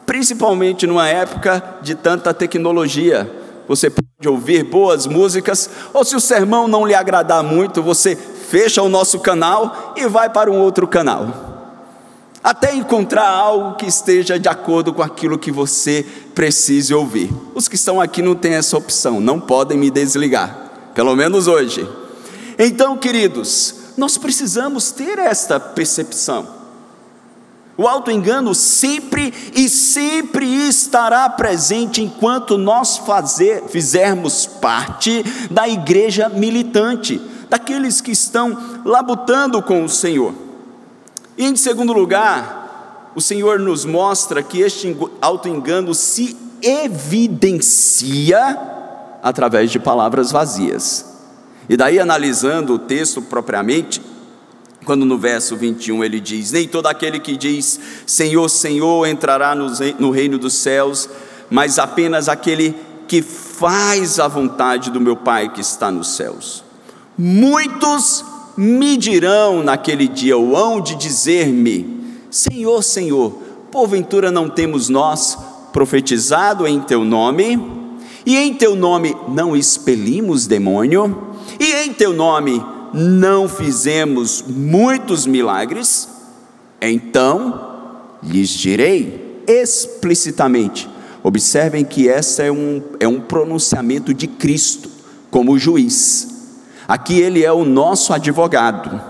[0.07, 3.31] Principalmente numa época de tanta tecnologia,
[3.69, 8.83] você pode ouvir boas músicas, ou se o sermão não lhe agradar muito, você fecha
[8.83, 11.47] o nosso canal e vai para um outro canal.
[12.43, 17.31] Até encontrar algo que esteja de acordo com aquilo que você precise ouvir.
[17.55, 20.57] Os que estão aqui não têm essa opção, não podem me desligar,
[20.95, 21.87] pelo menos hoje.
[22.59, 26.58] Então, queridos, nós precisamos ter esta percepção.
[27.81, 37.21] O auto-engano sempre e sempre estará presente enquanto nós fazer, fizermos parte da igreja militante,
[37.49, 40.35] daqueles que estão labutando com o Senhor.
[41.37, 48.59] E em segundo lugar, o Senhor nos mostra que este auto-engano se evidencia
[49.23, 51.07] através de palavras vazias.
[51.69, 54.03] E daí, analisando o texto propriamente,
[54.85, 60.11] quando no verso 21 ele diz: Nem todo aquele que diz Senhor, Senhor entrará no
[60.11, 61.09] reino dos céus,
[61.51, 62.75] mas apenas aquele
[63.07, 66.65] que faz a vontade do meu Pai que está nos céus.
[67.17, 68.25] Muitos
[68.57, 73.33] me dirão naquele dia, ou hão de dizer-me: Senhor, Senhor,
[73.71, 75.37] porventura não temos nós
[75.73, 77.79] profetizado em teu nome?
[78.25, 81.35] E em teu nome não expelimos demônio?
[81.59, 86.09] E em teu nome não fizemos muitos milagres,
[86.81, 87.69] então
[88.23, 90.89] lhes direi explicitamente.
[91.23, 94.89] Observem que essa é um, é um pronunciamento de Cristo
[95.31, 96.29] como juiz.
[96.87, 99.01] Aqui ele é o nosso advogado,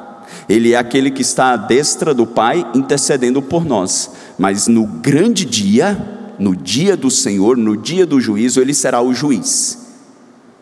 [0.48, 4.10] ele é aquele que está à destra do Pai intercedendo por nós.
[4.38, 5.96] Mas no grande dia,
[6.38, 9.87] no dia do Senhor, no dia do juízo, ele será o juiz.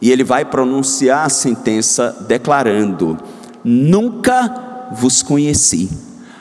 [0.00, 3.18] E ele vai pronunciar a sentença declarando:
[3.64, 5.90] Nunca vos conheci.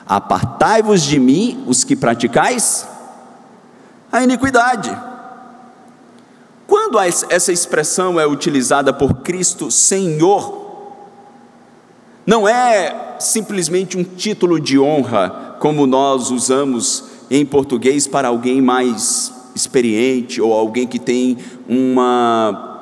[0.06, 2.88] Apartai-vos de mim, os que praticais
[4.12, 4.96] a iniquidade.
[6.68, 10.64] Quando essa expressão é utilizada por Cristo Senhor,
[12.26, 19.34] não é simplesmente um título de honra, como nós usamos em português para alguém mais
[19.56, 21.38] experiente ou alguém que tem
[21.68, 22.75] uma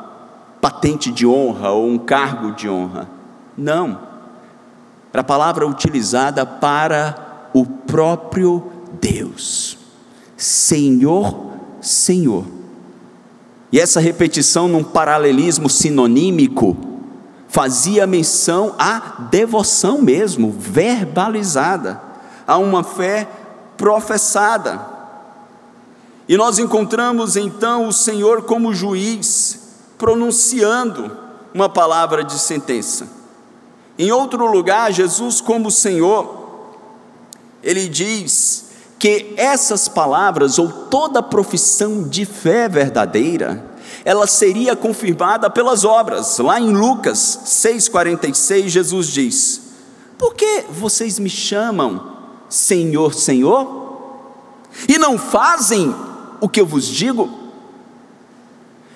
[0.64, 3.10] patente de honra ou um cargo de honra.
[3.58, 4.00] Não.
[5.12, 9.78] Era a palavra utilizada para o próprio Deus.
[10.38, 12.46] Senhor, Senhor.
[13.74, 16.78] E essa repetição num paralelismo sinonímico
[17.50, 22.02] fazia menção à devoção mesmo, verbalizada,
[22.48, 23.28] a uma fé
[23.76, 24.80] professada.
[26.26, 29.63] E nós encontramos então o Senhor como juiz,
[30.04, 31.18] pronunciando
[31.54, 33.08] uma palavra de sentença.
[33.98, 36.76] Em outro lugar, Jesus, como Senhor,
[37.64, 38.66] ele diz
[39.00, 43.64] que essas palavras, ou toda profissão de fé verdadeira,
[44.04, 46.38] ela seria confirmada pelas obras.
[46.38, 49.62] Lá em Lucas 6,46, Jesus diz:
[50.18, 52.18] Por que vocês me chamam
[52.50, 54.20] Senhor, Senhor,
[54.86, 55.96] e não fazem
[56.42, 57.43] o que eu vos digo?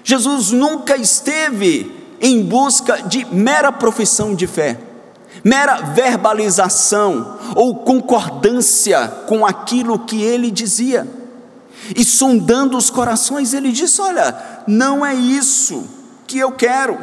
[0.07, 1.91] Jesus nunca esteve
[2.21, 4.79] em busca de mera profissão de fé,
[5.43, 11.05] mera verbalização ou concordância com aquilo que ele dizia.
[11.93, 15.83] E sondando os corações, ele disse: Olha, não é isso
[16.25, 16.97] que eu quero,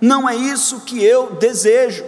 [0.00, 2.04] não é isso que eu desejo.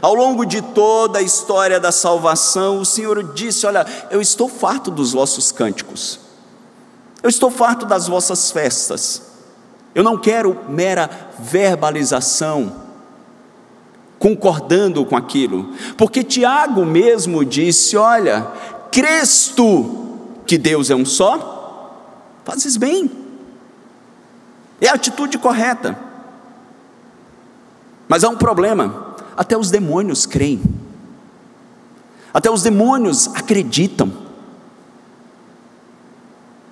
[0.00, 4.88] Ao longo de toda a história da salvação, o Senhor disse: Olha, eu estou farto
[4.88, 6.25] dos vossos cânticos,
[7.22, 9.22] eu estou farto das vossas festas,
[9.94, 12.84] eu não quero mera verbalização,
[14.18, 18.46] concordando com aquilo, porque Tiago mesmo disse: Olha,
[18.90, 20.06] crês tu
[20.46, 21.96] que Deus é um só,
[22.44, 23.10] fazes bem,
[24.80, 25.98] é a atitude correta.
[28.08, 30.62] Mas há um problema: até os demônios creem,
[32.32, 34.25] até os demônios acreditam.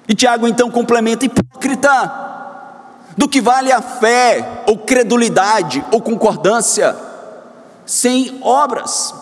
[0.08, 2.12] E Tiago então complementa: hipócrita,
[3.16, 6.96] do que vale a fé, ou credulidade, ou concordância,
[7.86, 9.14] sem obras.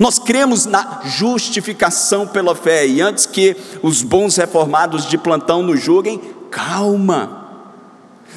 [0.00, 5.80] Nós cremos na justificação pela fé, e antes que os bons reformados de plantão nos
[5.80, 7.44] julguem, calma.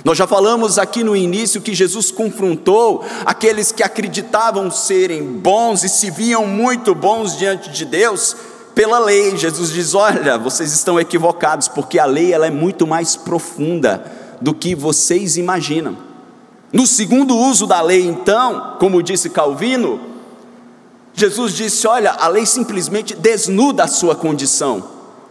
[0.03, 5.89] Nós já falamos aqui no início que Jesus confrontou aqueles que acreditavam serem bons e
[5.89, 8.35] se viam muito bons diante de Deus
[8.79, 9.35] pela lei.
[9.35, 14.53] Jesus diz: "Olha, vocês estão equivocados, porque a lei ela é muito mais profunda do
[14.53, 15.97] que vocês imaginam".
[16.71, 19.99] No segundo uso da lei, então, como disse Calvino,
[21.13, 24.81] Jesus disse: Olha, a lei simplesmente desnuda a sua condição,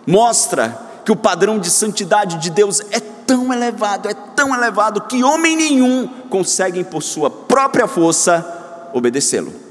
[0.07, 5.25] mostra que o padrão de santidade de Deus é tão elevado, é tão elevado, que
[5.25, 9.68] homem nenhum consegue, por sua própria força, obedecê-lo.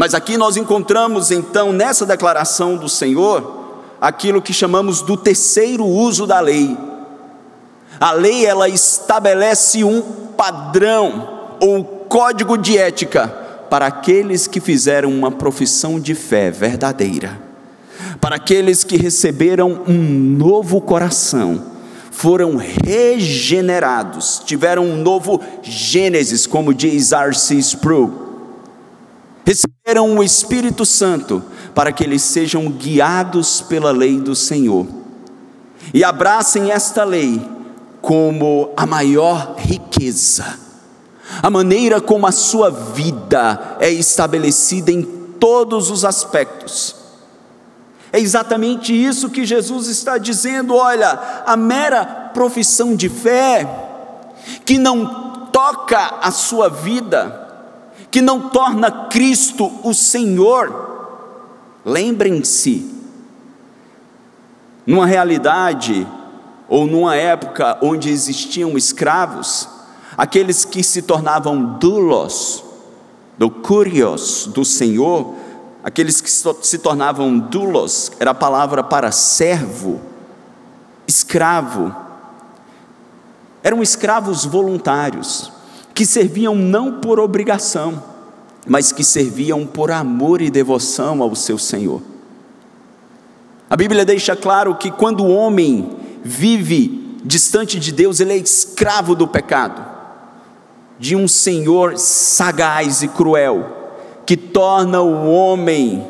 [0.00, 6.26] Mas aqui nós encontramos então, nessa declaração do Senhor, aquilo que chamamos do terceiro uso
[6.26, 6.74] da lei.
[8.00, 10.00] A lei ela estabelece um
[10.38, 13.28] padrão ou código de ética
[13.68, 17.38] para aqueles que fizeram uma profissão de fé verdadeira,
[18.22, 19.98] para aqueles que receberam um
[20.38, 21.62] novo coração,
[22.10, 27.56] foram regenerados, tiveram um novo Gênesis, como diz R.C.
[27.56, 28.30] Sproul,
[29.44, 31.42] receberam o Espírito Santo
[31.74, 34.86] para que eles sejam guiados pela lei do Senhor
[35.94, 37.40] e abracem esta lei
[38.00, 40.70] como a maior riqueza
[41.42, 45.02] a maneira como a sua vida é estabelecida em
[45.38, 46.96] todos os aspectos.
[48.12, 50.74] É exatamente isso que Jesus está dizendo.
[50.74, 53.66] Olha, a mera profissão de fé,
[54.64, 57.39] que não toca a sua vida,
[58.10, 60.88] que não torna Cristo o Senhor,
[61.84, 62.92] lembrem-se,
[64.86, 66.06] numa realidade
[66.68, 69.68] ou numa época onde existiam escravos,
[70.16, 72.64] aqueles que se tornavam dulos,
[73.38, 75.34] do curios do Senhor,
[75.82, 80.00] aqueles que se tornavam dulos, era a palavra para servo,
[81.06, 81.94] escravo,
[83.62, 85.50] eram escravos voluntários,
[85.94, 88.02] que serviam não por obrigação,
[88.66, 92.02] mas que serviam por amor e devoção ao seu Senhor.
[93.68, 95.90] A Bíblia deixa claro que quando o homem
[96.22, 99.84] vive distante de Deus, ele é escravo do pecado,
[100.98, 103.76] de um Senhor sagaz e cruel,
[104.26, 106.06] que torna o homem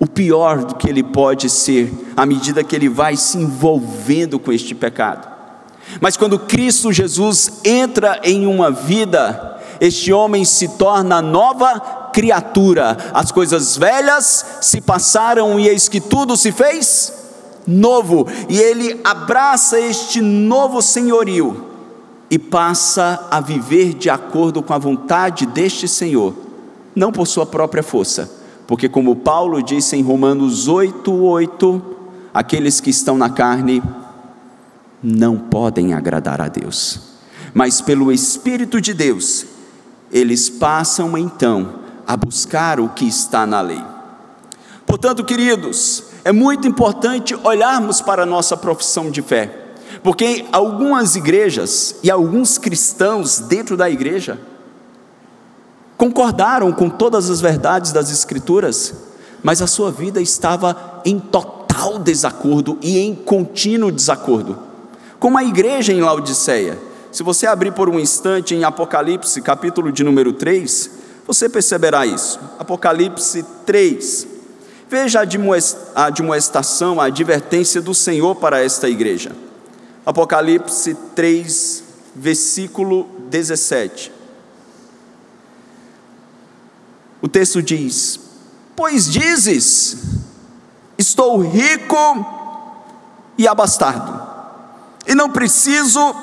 [0.00, 4.52] o pior do que ele pode ser, à medida que ele vai se envolvendo com
[4.52, 5.37] este pecado.
[6.00, 12.96] Mas quando Cristo Jesus entra em uma vida, este homem se torna nova criatura.
[13.14, 17.12] As coisas velhas se passaram e eis que tudo se fez
[17.66, 18.26] novo.
[18.48, 21.66] E ele abraça este novo senhorio
[22.30, 26.34] e passa a viver de acordo com a vontade deste Senhor,
[26.94, 28.30] não por sua própria força,
[28.66, 31.80] porque como Paulo disse em Romanos 8:8,
[32.34, 33.82] aqueles que estão na carne
[35.02, 37.00] não podem agradar a Deus.
[37.54, 39.46] Mas pelo espírito de Deus,
[40.12, 43.82] eles passam então a buscar o que está na lei.
[44.86, 51.96] Portanto, queridos, é muito importante olharmos para a nossa profissão de fé, porque algumas igrejas
[52.02, 54.38] e alguns cristãos dentro da igreja
[55.96, 58.94] concordaram com todas as verdades das Escrituras,
[59.42, 64.67] mas a sua vida estava em total desacordo e em contínuo desacordo.
[65.18, 66.78] Como a igreja em Laodiceia.
[67.10, 70.90] Se você abrir por um instante em Apocalipse, capítulo de número 3,
[71.26, 72.38] você perceberá isso.
[72.58, 74.26] Apocalipse 3.
[74.88, 75.20] Veja
[75.94, 79.32] a admoestação, a advertência do Senhor para esta igreja.
[80.06, 84.12] Apocalipse 3, versículo 17.
[87.20, 88.18] O texto diz:
[88.74, 89.98] Pois dizes,
[90.96, 91.96] estou rico
[93.36, 94.17] e abastado,
[95.08, 96.14] e não preciso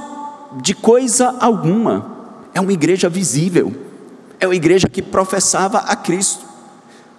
[0.61, 2.13] de coisa alguma.
[2.53, 3.73] É uma igreja visível,
[4.39, 6.45] é uma igreja que professava a Cristo.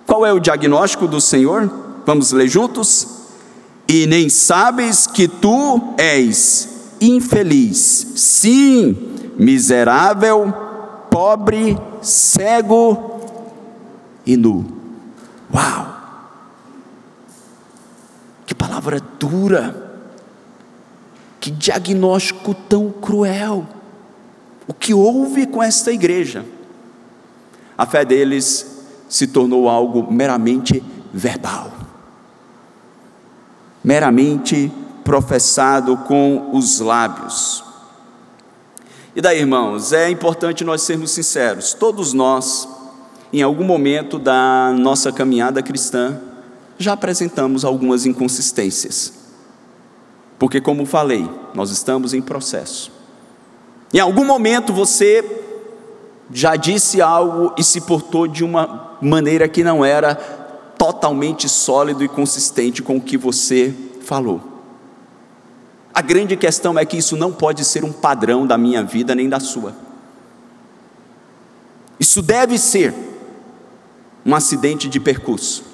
[0.07, 1.69] Qual é o diagnóstico do Senhor?
[2.07, 3.09] Vamos ler juntos?
[3.89, 6.69] E nem sabes que tu és
[7.01, 8.97] infeliz, sim,
[9.37, 10.53] miserável,
[11.11, 13.21] pobre, cego
[14.25, 14.65] e nu.
[15.53, 15.97] Uau!
[18.47, 19.86] Que palavra dura!
[21.47, 23.65] Que diagnóstico tão cruel!
[24.67, 26.45] O que houve com esta igreja?
[27.79, 30.83] A fé deles se tornou algo meramente
[31.15, 31.71] verbal,
[33.85, 34.73] meramente
[35.05, 37.63] professado com os lábios.
[39.15, 42.69] E daí, irmãos, é importante nós sermos sinceros, todos nós
[43.33, 46.21] em algum momento da nossa caminhada cristã,
[46.77, 49.16] já apresentamos algumas inconsistências.
[50.39, 52.93] Porque, como falei, nós estamos em processo.
[53.93, 55.25] Em algum momento você
[56.31, 60.15] já disse algo e se portou de uma maneira que não era
[60.77, 64.41] totalmente sólido e consistente com o que você falou.
[65.95, 69.29] A grande questão é que isso não pode ser um padrão da minha vida nem
[69.29, 69.75] da sua.
[71.99, 72.93] Isso deve ser
[74.25, 75.65] um acidente de percurso.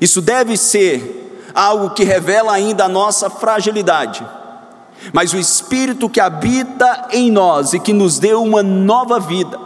[0.00, 1.23] Isso deve ser
[1.54, 4.26] algo que revela ainda a nossa fragilidade,
[5.12, 9.58] mas o Espírito que habita em nós e que nos deu uma nova vida.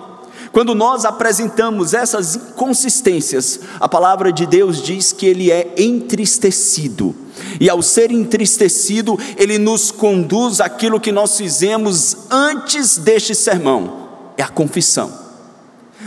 [0.52, 7.14] Quando nós apresentamos essas inconsistências, a palavra de Deus diz que ele é entristecido.
[7.60, 14.42] E ao ser entristecido, ele nos conduz àquilo que nós fizemos antes deste sermão, é
[14.42, 15.12] a confissão.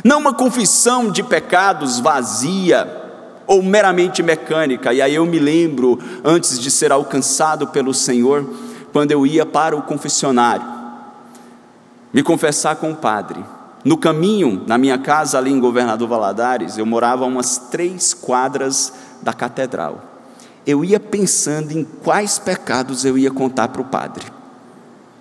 [0.04, 3.01] Não uma confissão de pecados vazia
[3.52, 4.94] ou meramente mecânica.
[4.94, 8.50] E aí eu me lembro, antes de ser alcançado pelo Senhor,
[8.94, 10.66] quando eu ia para o confessionário,
[12.14, 13.44] me confessar com o padre.
[13.84, 18.94] No caminho, na minha casa ali em Governador Valadares, eu morava a umas três quadras
[19.22, 20.02] da catedral.
[20.66, 24.26] Eu ia pensando em quais pecados eu ia contar para o padre.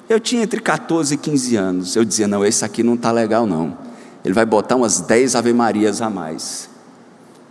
[0.08, 1.96] Eu tinha entre 14 e 15 anos.
[1.96, 3.90] Eu dizia: não, esse aqui não está legal, não
[4.24, 6.69] ele vai botar umas 10 Ave Marias a mais.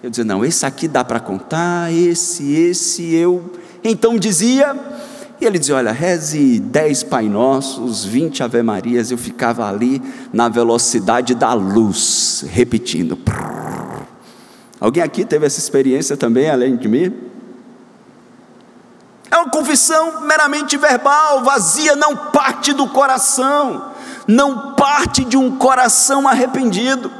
[0.01, 3.51] Eu dizia, não, esse aqui dá para contar, esse, esse, eu.
[3.83, 4.73] Então dizia,
[5.41, 10.47] e ele dizia, olha, reze 10 Pai Nossos, 20 Ave Marias, eu ficava ali na
[10.47, 13.17] velocidade da luz, repetindo.
[14.79, 17.13] Alguém aqui teve essa experiência também, além de mim?
[19.29, 23.89] É uma confissão meramente verbal, vazia, não parte do coração
[24.29, 27.11] não parte de um coração arrependido,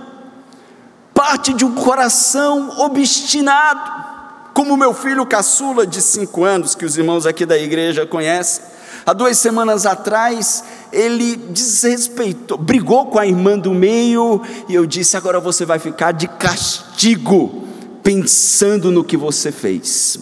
[1.20, 3.92] parte de um coração obstinado,
[4.54, 8.64] como meu filho caçula de cinco anos, que os irmãos aqui da igreja conhecem.
[9.06, 10.64] Há duas semanas atrás,
[10.94, 16.14] ele desrespeitou, brigou com a irmã do meio, e eu disse: agora você vai ficar
[16.14, 17.68] de castigo,
[18.02, 20.18] pensando no que você fez.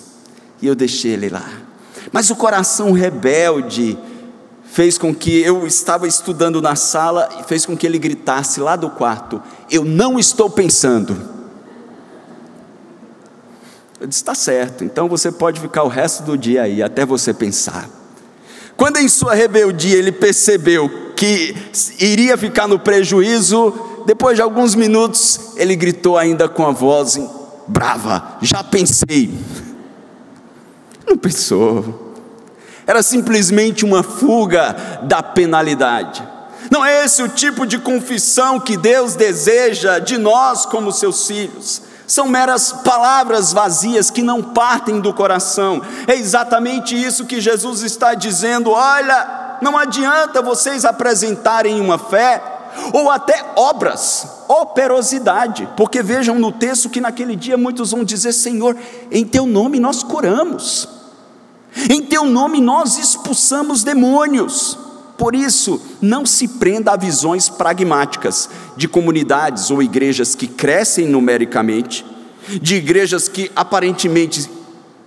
[0.59, 1.47] e eu deixei ele lá.
[2.11, 3.95] Mas o coração rebelde
[4.71, 8.75] fez com que eu estava estudando na sala e fez com que ele gritasse lá
[8.75, 11.17] do quarto: Eu não estou pensando.
[13.99, 17.33] Eu disse: Está certo, então você pode ficar o resto do dia aí, até você
[17.33, 17.89] pensar.
[18.75, 21.55] Quando em sua rebeldia ele percebeu que
[21.99, 23.73] iria ficar no prejuízo,
[24.05, 27.19] depois de alguns minutos ele gritou ainda com a voz
[27.67, 29.33] brava: Já pensei.
[31.07, 32.06] Não pensou
[32.87, 36.25] era simplesmente uma fuga da penalidade.
[36.71, 41.81] Não é esse o tipo de confissão que Deus deseja de nós como seus filhos.
[42.07, 45.81] São meras palavras vazias que não partem do coração.
[46.07, 48.71] É exatamente isso que Jesus está dizendo.
[48.71, 52.41] Olha, não adianta vocês apresentarem uma fé
[52.93, 58.77] ou até obras, operosidade, porque vejam no texto que naquele dia muitos vão dizer: Senhor,
[59.11, 60.96] em teu nome nós curamos.
[61.89, 64.77] Em teu nome nós expulsamos demônios.
[65.17, 72.05] Por isso, não se prenda a visões pragmáticas de comunidades ou igrejas que crescem numericamente,
[72.61, 74.47] de igrejas que aparentemente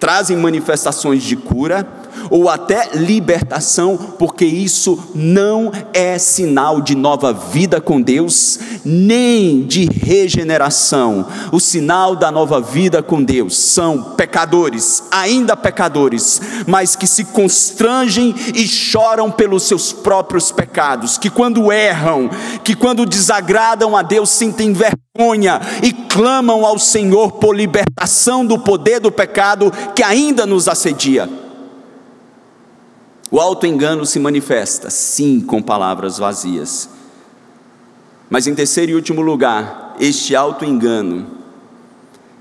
[0.00, 1.86] trazem manifestações de cura,
[2.28, 9.84] ou até libertação, porque isso não é sinal de nova vida com Deus, nem de
[9.84, 11.26] regeneração.
[11.52, 18.34] O sinal da nova vida com Deus são pecadores, ainda pecadores, mas que se constrangem
[18.54, 22.30] e choram pelos seus próprios pecados, que quando erram,
[22.64, 29.00] que quando desagradam a Deus sentem vergonha e clamam ao Senhor por libertação do poder
[29.00, 31.28] do pecado que ainda nos assedia.
[33.30, 36.88] O auto-engano se manifesta, sim, com palavras vazias.
[38.28, 41.26] Mas em terceiro e último lugar, este auto-engano,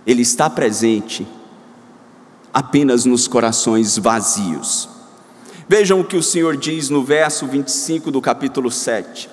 [0.06, 1.28] ele está presente
[2.52, 4.90] apenas nos corações vazios.
[5.68, 9.30] Vejam o que o Senhor diz no verso 25 do capítulo 7.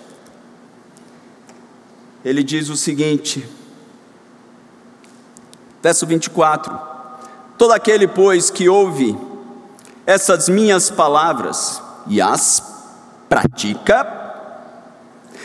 [2.23, 3.49] Ele diz o seguinte,
[5.83, 6.79] verso 24:
[7.57, 9.17] Todo aquele, pois, que ouve
[10.07, 12.63] essas minhas palavras e as
[13.29, 14.07] pratica,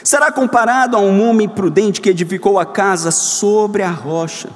[0.03, 4.49] será comparado a um homem prudente que edificou a casa sobre a rocha.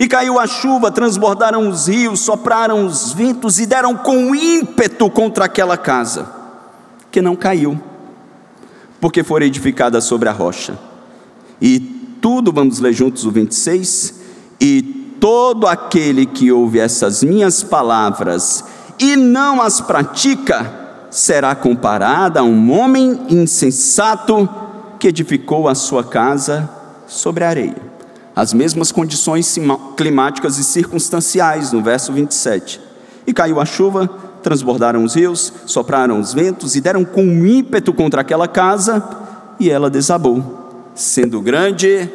[0.00, 5.44] E caiu a chuva, transbordaram os rios, sopraram os ventos e deram com ímpeto contra
[5.44, 6.28] aquela casa,
[7.10, 7.80] que não caiu,
[9.00, 10.78] porque foi edificada sobre a rocha.
[11.60, 11.78] E
[12.20, 14.14] tudo, vamos ler juntos o 26,
[14.60, 14.82] e
[15.20, 18.64] todo aquele que ouve essas minhas palavras
[18.98, 20.72] e não as pratica,
[21.10, 24.48] será comparada a um homem insensato
[24.98, 26.68] que edificou a sua casa
[27.06, 27.76] sobre a areia.
[28.34, 29.56] As mesmas condições
[29.96, 32.80] climáticas e circunstanciais, no verso 27.
[33.26, 34.08] E caiu a chuva,
[34.42, 39.02] transbordaram os rios, sopraram os ventos e deram com ímpeto contra aquela casa,
[39.58, 42.10] e ela desabou, sendo grande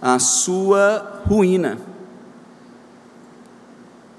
[0.00, 1.78] a sua ruína.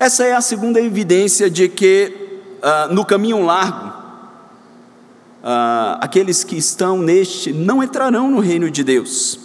[0.05, 2.13] Essa é a segunda evidência de que
[2.61, 9.39] uh, no caminho largo, uh, aqueles que estão neste não entrarão no reino de Deus.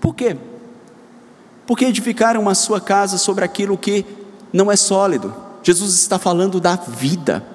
[0.00, 0.36] Por quê?
[1.64, 4.04] Porque edificaram a sua casa sobre aquilo que
[4.52, 5.32] não é sólido.
[5.62, 7.46] Jesus está falando da vida,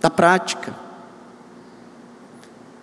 [0.00, 0.74] da prática.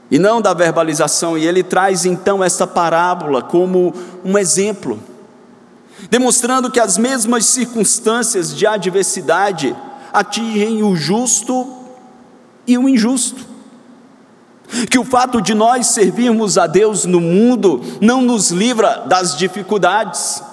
[0.09, 4.97] E não da verbalização, e ele traz então essa parábola como um exemplo
[6.09, 9.75] demonstrando que as mesmas circunstâncias de adversidade
[10.13, 11.67] atingem o justo
[12.65, 13.45] e o injusto.
[14.89, 20.43] Que o fato de nós servirmos a Deus no mundo não nos livra das dificuldades.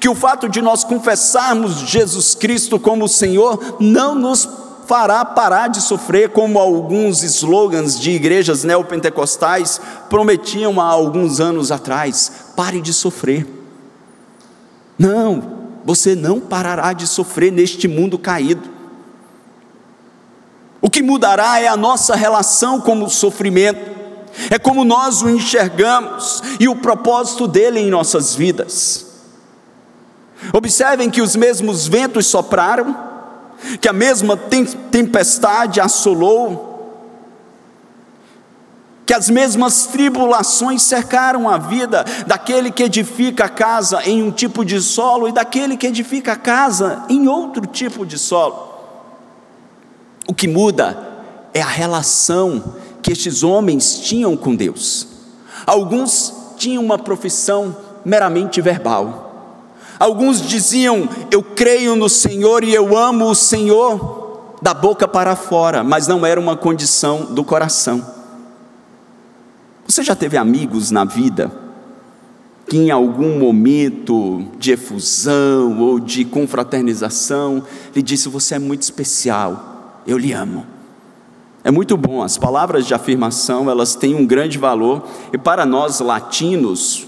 [0.00, 4.48] Que o fato de nós confessarmos Jesus Cristo como Senhor não nos
[4.86, 9.80] fará parar de sofrer, como alguns slogans de igrejas neopentecostais
[10.10, 13.61] prometiam há alguns anos atrás: pare de sofrer.
[15.02, 15.42] Não,
[15.84, 18.70] você não parará de sofrer neste mundo caído.
[20.80, 23.90] O que mudará é a nossa relação com o sofrimento,
[24.48, 29.06] é como nós o enxergamos e o propósito dele em nossas vidas.
[30.52, 32.96] Observem que os mesmos ventos sopraram,
[33.80, 36.71] que a mesma tempestade assolou,
[39.12, 44.64] que as mesmas tribulações cercaram a vida daquele que edifica a casa em um tipo
[44.64, 48.72] de solo e daquele que edifica a casa em outro tipo de solo.
[50.26, 50.96] O que muda
[51.52, 55.06] é a relação que estes homens tinham com Deus.
[55.66, 59.28] Alguns tinham uma profissão meramente verbal,
[60.00, 65.84] Alguns diziam: Eu creio no Senhor e eu amo o Senhor, da boca para fora,
[65.84, 68.21] mas não era uma condição do coração.
[69.86, 71.50] Você já teve amigos na vida
[72.66, 77.62] que, em algum momento de efusão ou de confraternização,
[77.94, 80.66] lhe disse: Você é muito especial, eu lhe amo.
[81.64, 86.00] É muito bom, as palavras de afirmação elas têm um grande valor e para nós
[86.00, 87.06] latinos,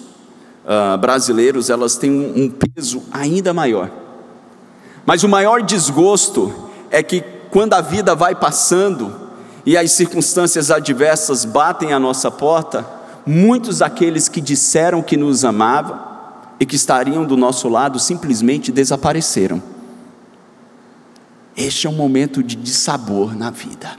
[0.65, 3.91] uh, brasileiros, elas têm um, um peso ainda maior.
[5.05, 6.55] Mas o maior desgosto
[6.91, 9.24] é que quando a vida vai passando
[9.67, 12.87] e as circunstâncias adversas batem à nossa porta,
[13.27, 15.99] muitos daqueles que disseram que nos amavam
[16.61, 19.63] e que estariam do nosso lado simplesmente desapareceram.
[21.57, 23.97] Este é um momento de dissabor na vida,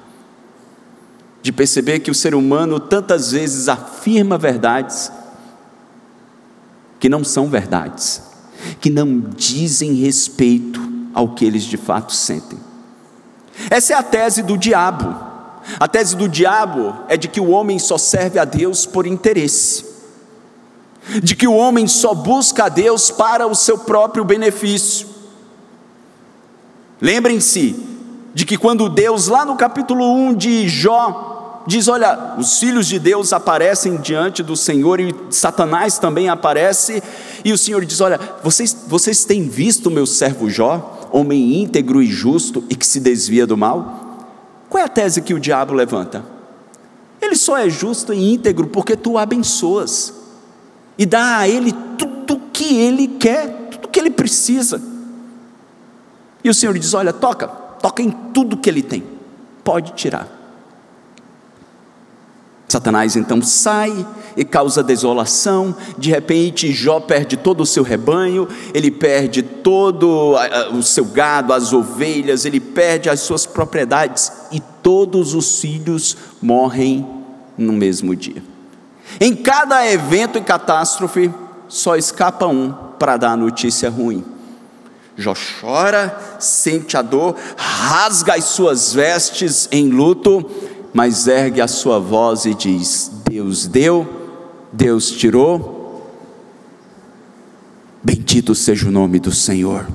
[1.42, 5.12] de perceber que o ser humano tantas vezes afirma verdades
[7.00, 8.22] que não são verdades,
[8.80, 10.82] que não dizem respeito
[11.14, 12.60] ao que eles de fato sentem.
[13.70, 15.35] Essa é a tese do diabo.
[15.80, 19.86] A tese do diabo é de que o homem só serve a Deus por interesse,
[21.22, 25.08] de que o homem só busca a Deus para o seu próprio benefício.
[27.02, 27.76] Lembrem-se
[28.34, 33.00] de que quando Deus, lá no capítulo 1 de Jó, diz: Olha, os filhos de
[33.00, 37.02] Deus aparecem diante do Senhor e Satanás também aparece,
[37.44, 42.02] e o Senhor diz: Olha, vocês, vocês têm visto o meu servo Jó, homem íntegro
[42.02, 44.05] e justo e que se desvia do mal?
[44.76, 46.22] Qual é a tese que o diabo levanta?
[47.22, 50.14] Ele só é justo e íntegro porque tu o abençoas
[50.98, 54.82] e dá a ele tudo que ele quer, tudo que ele precisa.
[56.44, 59.02] E o Senhor diz: Olha, toca, toca em tudo que ele tem,
[59.64, 60.28] pode tirar.
[62.68, 64.06] Satanás então sai
[64.36, 65.76] e causa desolação.
[65.98, 70.36] De repente, Jó perde todo o seu rebanho, ele perde todo
[70.74, 77.08] o seu gado, as ovelhas, ele perde as suas propriedades e todos os filhos morrem
[77.58, 78.44] no mesmo dia.
[79.20, 81.32] Em cada evento e catástrofe,
[81.68, 84.24] só escapa um para dar a notícia ruim.
[85.18, 90.46] Jó chora, sente a dor, rasga as suas vestes em luto
[90.96, 94.08] mas ergue a sua voz e diz: Deus deu,
[94.72, 96.10] Deus tirou.
[98.02, 99.86] Bendito seja o nome do Senhor,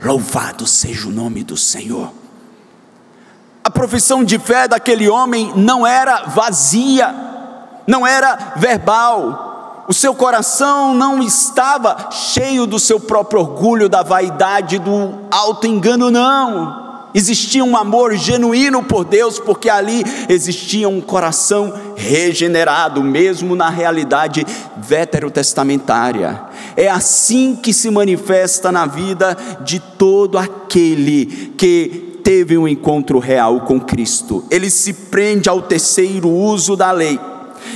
[0.00, 2.12] louvado seja o nome do Senhor.
[3.64, 7.12] A profissão de fé daquele homem não era vazia,
[7.84, 14.78] não era verbal, o seu coração não estava cheio do seu próprio orgulho, da vaidade,
[14.78, 21.72] do alto engano, não Existia um amor genuíno por Deus, porque ali existia um coração
[21.96, 24.46] regenerado, mesmo na realidade
[24.76, 26.42] veterotestamentária.
[26.76, 33.62] É assim que se manifesta na vida de todo aquele que teve um encontro real
[33.62, 34.44] com Cristo.
[34.50, 37.18] Ele se prende ao terceiro uso da lei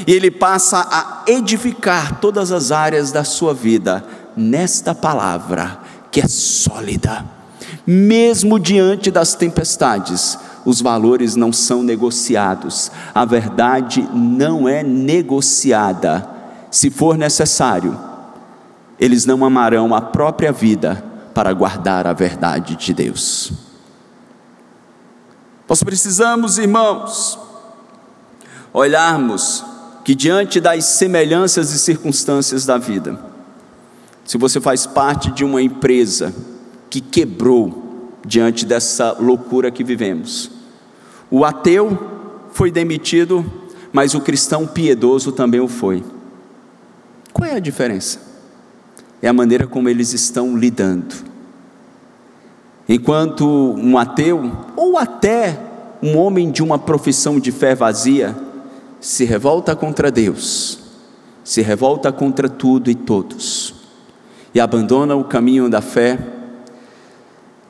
[0.07, 4.05] e ele passa a edificar todas as áreas da sua vida
[4.37, 5.81] nesta palavra
[6.11, 7.42] que é sólida
[7.87, 16.29] mesmo diante das tempestades, os valores não são negociados, a verdade não é negociada.
[16.71, 17.99] Se for necessário,
[18.99, 21.03] eles não amarão a própria vida
[21.35, 23.53] para guardar a verdade de Deus.
[25.69, 27.39] Nós precisamos, irmãos,
[28.73, 29.65] olharmos
[30.05, 33.19] que diante das semelhanças e circunstâncias da vida,
[34.25, 36.33] se você faz parte de uma empresa,
[36.93, 40.51] que quebrou diante dessa loucura que vivemos.
[41.31, 41.99] O ateu
[42.51, 43.51] foi demitido,
[43.91, 46.05] mas o cristão piedoso também o foi.
[47.33, 48.21] Qual é a diferença?
[49.23, 51.15] É a maneira como eles estão lidando.
[52.87, 55.59] Enquanto um ateu, ou até
[56.03, 58.37] um homem de uma profissão de fé vazia,
[59.01, 60.79] se revolta contra Deus,
[61.43, 63.75] se revolta contra tudo e todos,
[64.55, 66.42] e abandona o caminho da fé,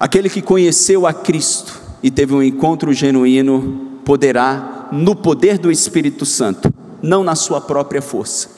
[0.03, 6.27] Aquele que conheceu a Cristo e teve um encontro genuíno poderá, no poder do Espírito
[6.27, 8.49] Santo, não na sua própria força,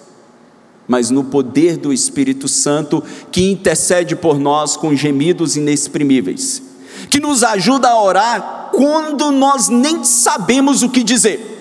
[0.89, 6.63] mas no poder do Espírito Santo que intercede por nós com gemidos inexprimíveis,
[7.11, 11.54] que nos ajuda a orar quando nós nem sabemos o que dizer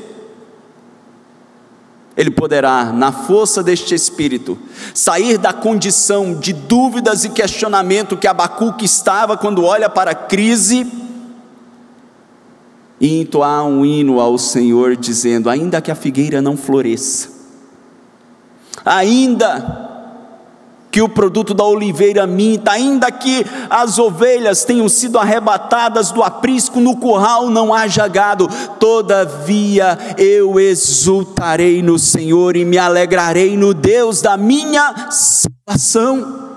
[2.15, 4.57] ele poderá, na força deste Espírito,
[4.93, 10.85] sair da condição de dúvidas e questionamento que Abacuque estava quando olha para a crise
[12.99, 17.29] e entoar um hino ao Senhor, dizendo: Ainda que a figueira não floresça,
[18.85, 19.92] ainda
[20.93, 26.79] que o produto da oliveira minta, ainda que as ovelhas tenham sido arrebatadas do aprisco,
[26.79, 28.47] no curral não haja gado,
[28.79, 36.51] todavia eu exultarei no Senhor e me alegrarei no Deus da minha salvação.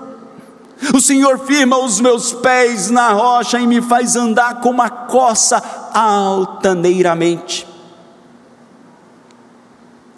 [0.93, 5.59] O Senhor firma os meus pés na rocha e me faz andar como a coça
[5.91, 7.67] altaneiramente.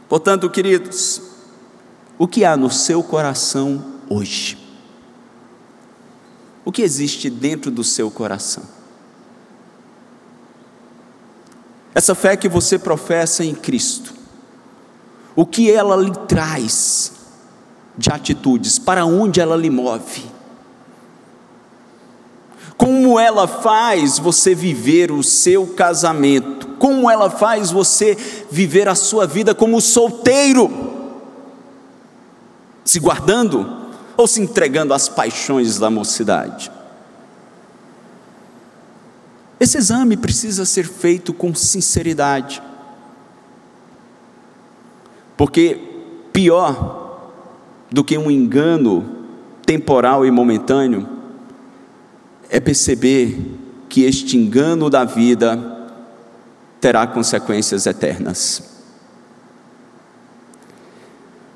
[0.09, 1.21] Portanto, queridos,
[2.17, 4.57] o que há no seu coração hoje?
[6.65, 8.63] O que existe dentro do seu coração?
[11.93, 14.13] Essa fé que você professa em Cristo,
[15.35, 17.13] o que ela lhe traz
[17.97, 20.25] de atitudes, para onde ela lhe move?
[22.77, 26.67] Como ela faz você viver o seu casamento?
[26.77, 28.15] Como ela faz você
[28.49, 30.71] viver a sua vida como solteiro?
[32.85, 33.78] Se guardando
[34.19, 36.69] ou se entregando às paixões da mocidade?
[39.57, 42.61] Esse exame precisa ser feito com sinceridade.
[45.37, 45.79] Porque
[46.33, 47.31] pior
[47.89, 49.25] do que um engano
[49.65, 51.07] temporal e momentâneo
[52.49, 53.39] é perceber
[53.87, 55.87] que este engano da vida
[56.81, 58.63] terá consequências eternas.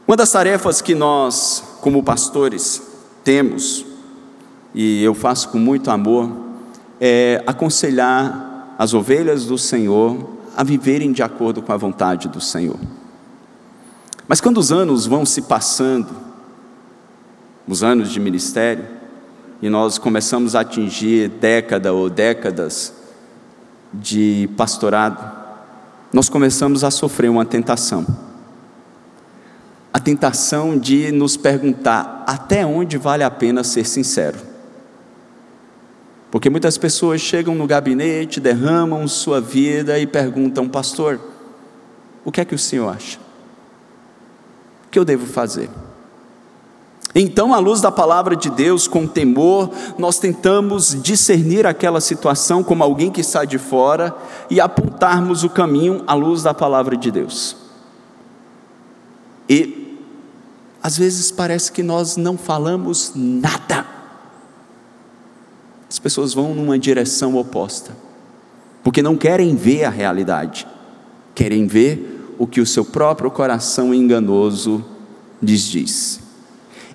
[0.08, 2.82] Uma das tarefas que nós, como pastores,
[3.26, 3.86] temos,
[4.74, 6.32] e eu faço com muito amor,
[6.98, 12.80] é aconselhar as ovelhas do Senhor a viverem de acordo com a vontade do Senhor.
[14.30, 16.08] Mas quando os anos vão se passando,
[17.68, 18.86] os anos de ministério,
[19.62, 22.94] e nós começamos a atingir década ou décadas
[23.94, 25.20] de pastorado,
[26.14, 28.33] nós começamos a sofrer uma tentação.
[29.94, 34.40] A tentação de nos perguntar até onde vale a pena ser sincero.
[36.32, 41.20] Porque muitas pessoas chegam no gabinete, derramam sua vida e perguntam, pastor,
[42.26, 43.20] o que é que o senhor acha?
[44.88, 45.70] O que eu devo fazer?
[47.16, 49.70] Então, à luz da palavra de Deus, com temor,
[50.00, 54.16] nós tentamos discernir aquela situação como alguém que está de fora
[54.50, 57.56] e apontarmos o caminho à luz da palavra de Deus.
[59.48, 59.83] E,
[60.84, 63.86] às vezes, parece que nós não falamos nada.
[65.90, 67.96] As pessoas vão numa direção oposta,
[68.84, 70.68] porque não querem ver a realidade,
[71.34, 74.84] querem ver o que o seu próprio coração enganoso
[75.42, 76.24] lhes diz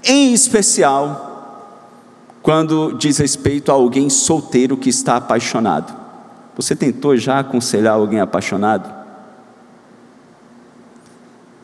[0.04, 1.26] em especial
[2.42, 5.94] quando diz respeito a alguém solteiro que está apaixonado.
[6.56, 8.97] Você tentou já aconselhar alguém apaixonado?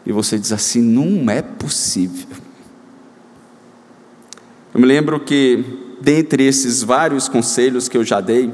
[0.05, 2.27] E você diz assim: não é possível.
[4.73, 5.65] Eu me lembro que,
[6.01, 8.53] dentre esses vários conselhos que eu já dei,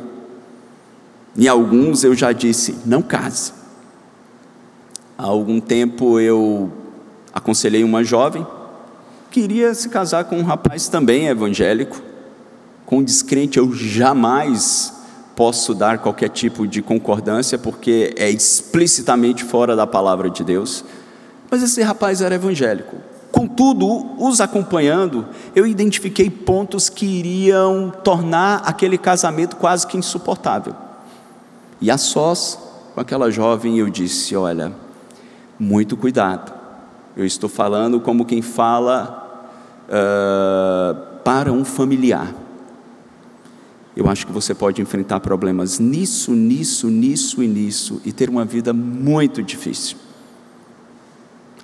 [1.36, 3.52] em alguns eu já disse: não case.
[5.16, 6.70] Há algum tempo eu
[7.32, 8.46] aconselhei uma jovem
[9.30, 12.02] queria se casar com um rapaz também evangélico.
[12.84, 14.92] Com descrente eu jamais
[15.36, 20.84] posso dar qualquer tipo de concordância, porque é explicitamente fora da palavra de Deus.
[21.50, 22.96] Mas esse rapaz era evangélico.
[23.32, 23.86] Contudo,
[24.18, 30.74] os acompanhando, eu identifiquei pontos que iriam tornar aquele casamento quase que insuportável.
[31.80, 32.58] E a sós
[32.94, 34.72] com aquela jovem, eu disse: Olha,
[35.58, 36.52] muito cuidado.
[37.16, 39.48] Eu estou falando como quem fala
[39.86, 42.34] uh, para um familiar.
[43.96, 48.44] Eu acho que você pode enfrentar problemas nisso, nisso, nisso e nisso e ter uma
[48.44, 49.96] vida muito difícil.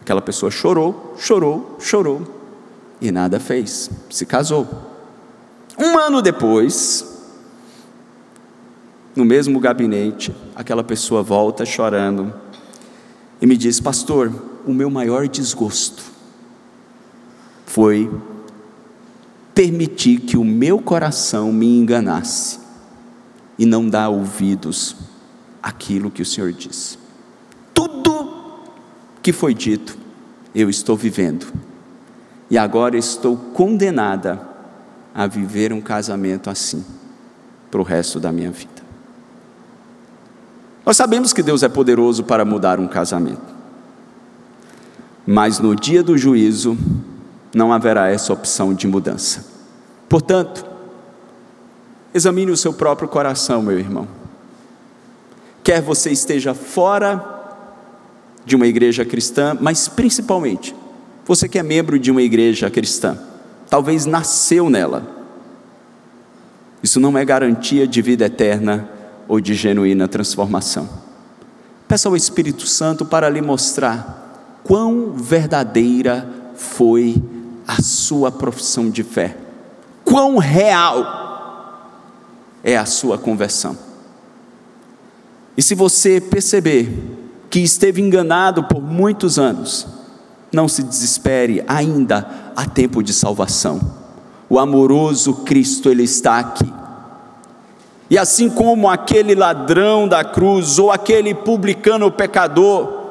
[0.06, 2.22] Aquela pessoa chorou, chorou, chorou
[3.00, 4.64] e nada fez, se casou.
[5.76, 7.26] Um ano depois,
[9.16, 12.32] no mesmo gabinete, aquela pessoa volta chorando
[13.42, 14.32] e me diz: Pastor,
[14.64, 16.04] o meu maior desgosto
[17.66, 18.08] foi
[19.52, 22.60] permitir que o meu coração me enganasse
[23.58, 24.94] e não dar ouvidos
[25.60, 27.05] àquilo que o Senhor disse.
[29.26, 29.98] Que foi dito,
[30.54, 31.52] eu estou vivendo.
[32.48, 34.40] E agora estou condenada
[35.12, 36.84] a viver um casamento assim
[37.68, 38.84] para o resto da minha vida.
[40.86, 43.52] Nós sabemos que Deus é poderoso para mudar um casamento.
[45.26, 46.78] Mas no dia do juízo,
[47.52, 49.44] não haverá essa opção de mudança.
[50.08, 50.64] Portanto,
[52.14, 54.06] examine o seu próprio coração, meu irmão.
[55.64, 57.35] Quer você esteja fora
[58.46, 60.74] de uma igreja cristã, mas principalmente,
[61.26, 63.18] você que é membro de uma igreja cristã,
[63.68, 65.04] talvez nasceu nela.
[66.80, 68.88] Isso não é garantia de vida eterna
[69.26, 70.88] ou de genuína transformação.
[71.88, 77.20] Peça ao Espírito Santo para lhe mostrar quão verdadeira foi
[77.66, 79.36] a sua profissão de fé,
[80.04, 81.26] quão real
[82.62, 83.76] é a sua conversão.
[85.56, 87.15] E se você perceber
[87.56, 89.86] que esteve enganado por muitos anos,
[90.52, 93.80] não se desespere, ainda há tempo de salvação.
[94.46, 96.70] O amoroso Cristo, Ele está aqui.
[98.10, 103.06] E assim como aquele ladrão da cruz, ou aquele publicano pecador,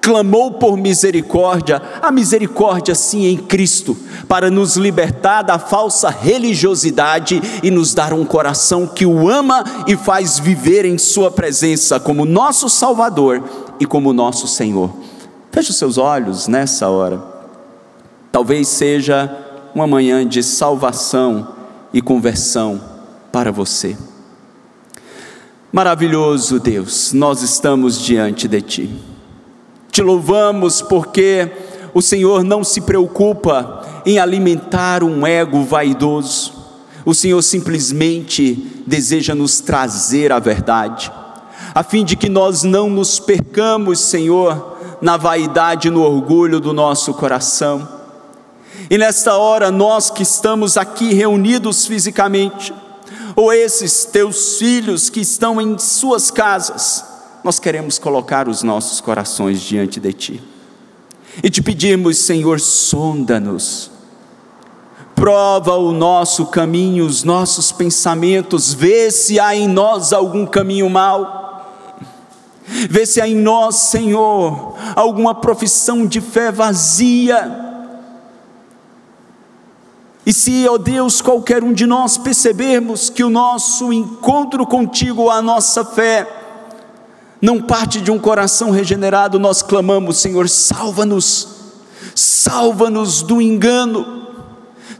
[0.00, 3.94] clamou por misericórdia, a misericórdia sim em Cristo,
[4.26, 9.98] para nos libertar da falsa religiosidade e nos dar um coração que o ama e
[9.98, 14.94] faz viver em Sua presença como nosso Salvador e como nosso Senhor.
[15.50, 17.20] Feche os seus olhos nessa hora.
[18.30, 19.36] Talvez seja
[19.74, 21.48] uma manhã de salvação
[21.92, 22.80] e conversão
[23.32, 23.98] para você.
[25.72, 28.90] Maravilhoso Deus, nós estamos diante de Ti.
[29.90, 31.50] Te louvamos porque
[31.92, 36.52] o Senhor não se preocupa em alimentar um ego vaidoso.
[37.04, 41.10] O Senhor simplesmente deseja nos trazer a verdade,
[41.74, 46.72] a fim de que nós não nos percamos, Senhor, na vaidade e no orgulho do
[46.72, 47.88] nosso coração.
[48.90, 52.72] E nesta hora, nós que estamos aqui reunidos fisicamente,
[53.34, 57.04] ou esses teus filhos que estão em suas casas,
[57.42, 60.42] nós queremos colocar os nossos corações diante de Ti.
[61.42, 63.90] E te pedimos, Senhor, sonda-nos,
[65.14, 71.42] prova o nosso caminho, os nossos pensamentos, vê se há em nós algum caminho mau
[72.64, 77.70] Vê se há em nós, Senhor, alguma profissão de fé vazia.
[80.24, 85.42] E se, ó Deus, qualquer um de nós percebermos que o nosso encontro contigo, a
[85.42, 86.28] nossa fé,
[87.40, 91.48] não parte de um coração regenerado, nós clamamos, Senhor, salva-nos,
[92.14, 94.22] salva-nos do engano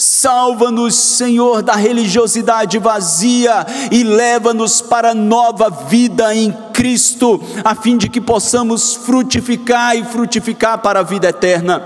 [0.02, 6.50] Salva-nos, Senhor, da religiosidade vazia e leva-nos para nova vida em
[6.82, 11.80] Cristo, a fim de que possamos frutificar e frutificar para a vida eterna.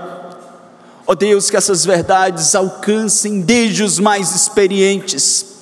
[1.05, 5.55] Ó oh Deus, que essas verdades alcancem desde os mais experientes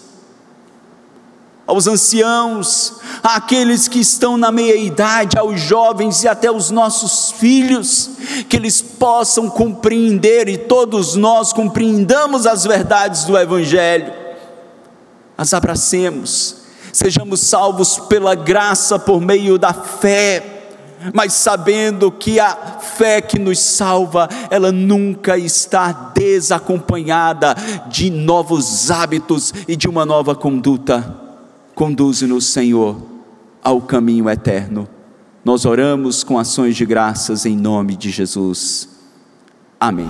[1.67, 8.11] aos anciãos, àqueles que estão na meia-idade, aos jovens e até os nossos filhos,
[8.47, 14.13] que eles possam compreender e todos nós compreendamos as verdades do Evangelho,
[15.37, 16.63] as abracemos,
[16.95, 20.69] sejamos salvos pela graça por meio da fé,
[21.13, 27.53] mas sabendo que a fé que nos salva, ela nunca está desacompanhada
[27.87, 31.25] de novos hábitos e de uma nova conduta
[31.75, 32.95] Conduze-nos, Senhor,
[33.61, 34.87] ao caminho eterno.
[35.43, 38.87] Nós oramos com ações de graças em nome de Jesus.
[39.77, 40.09] Amém.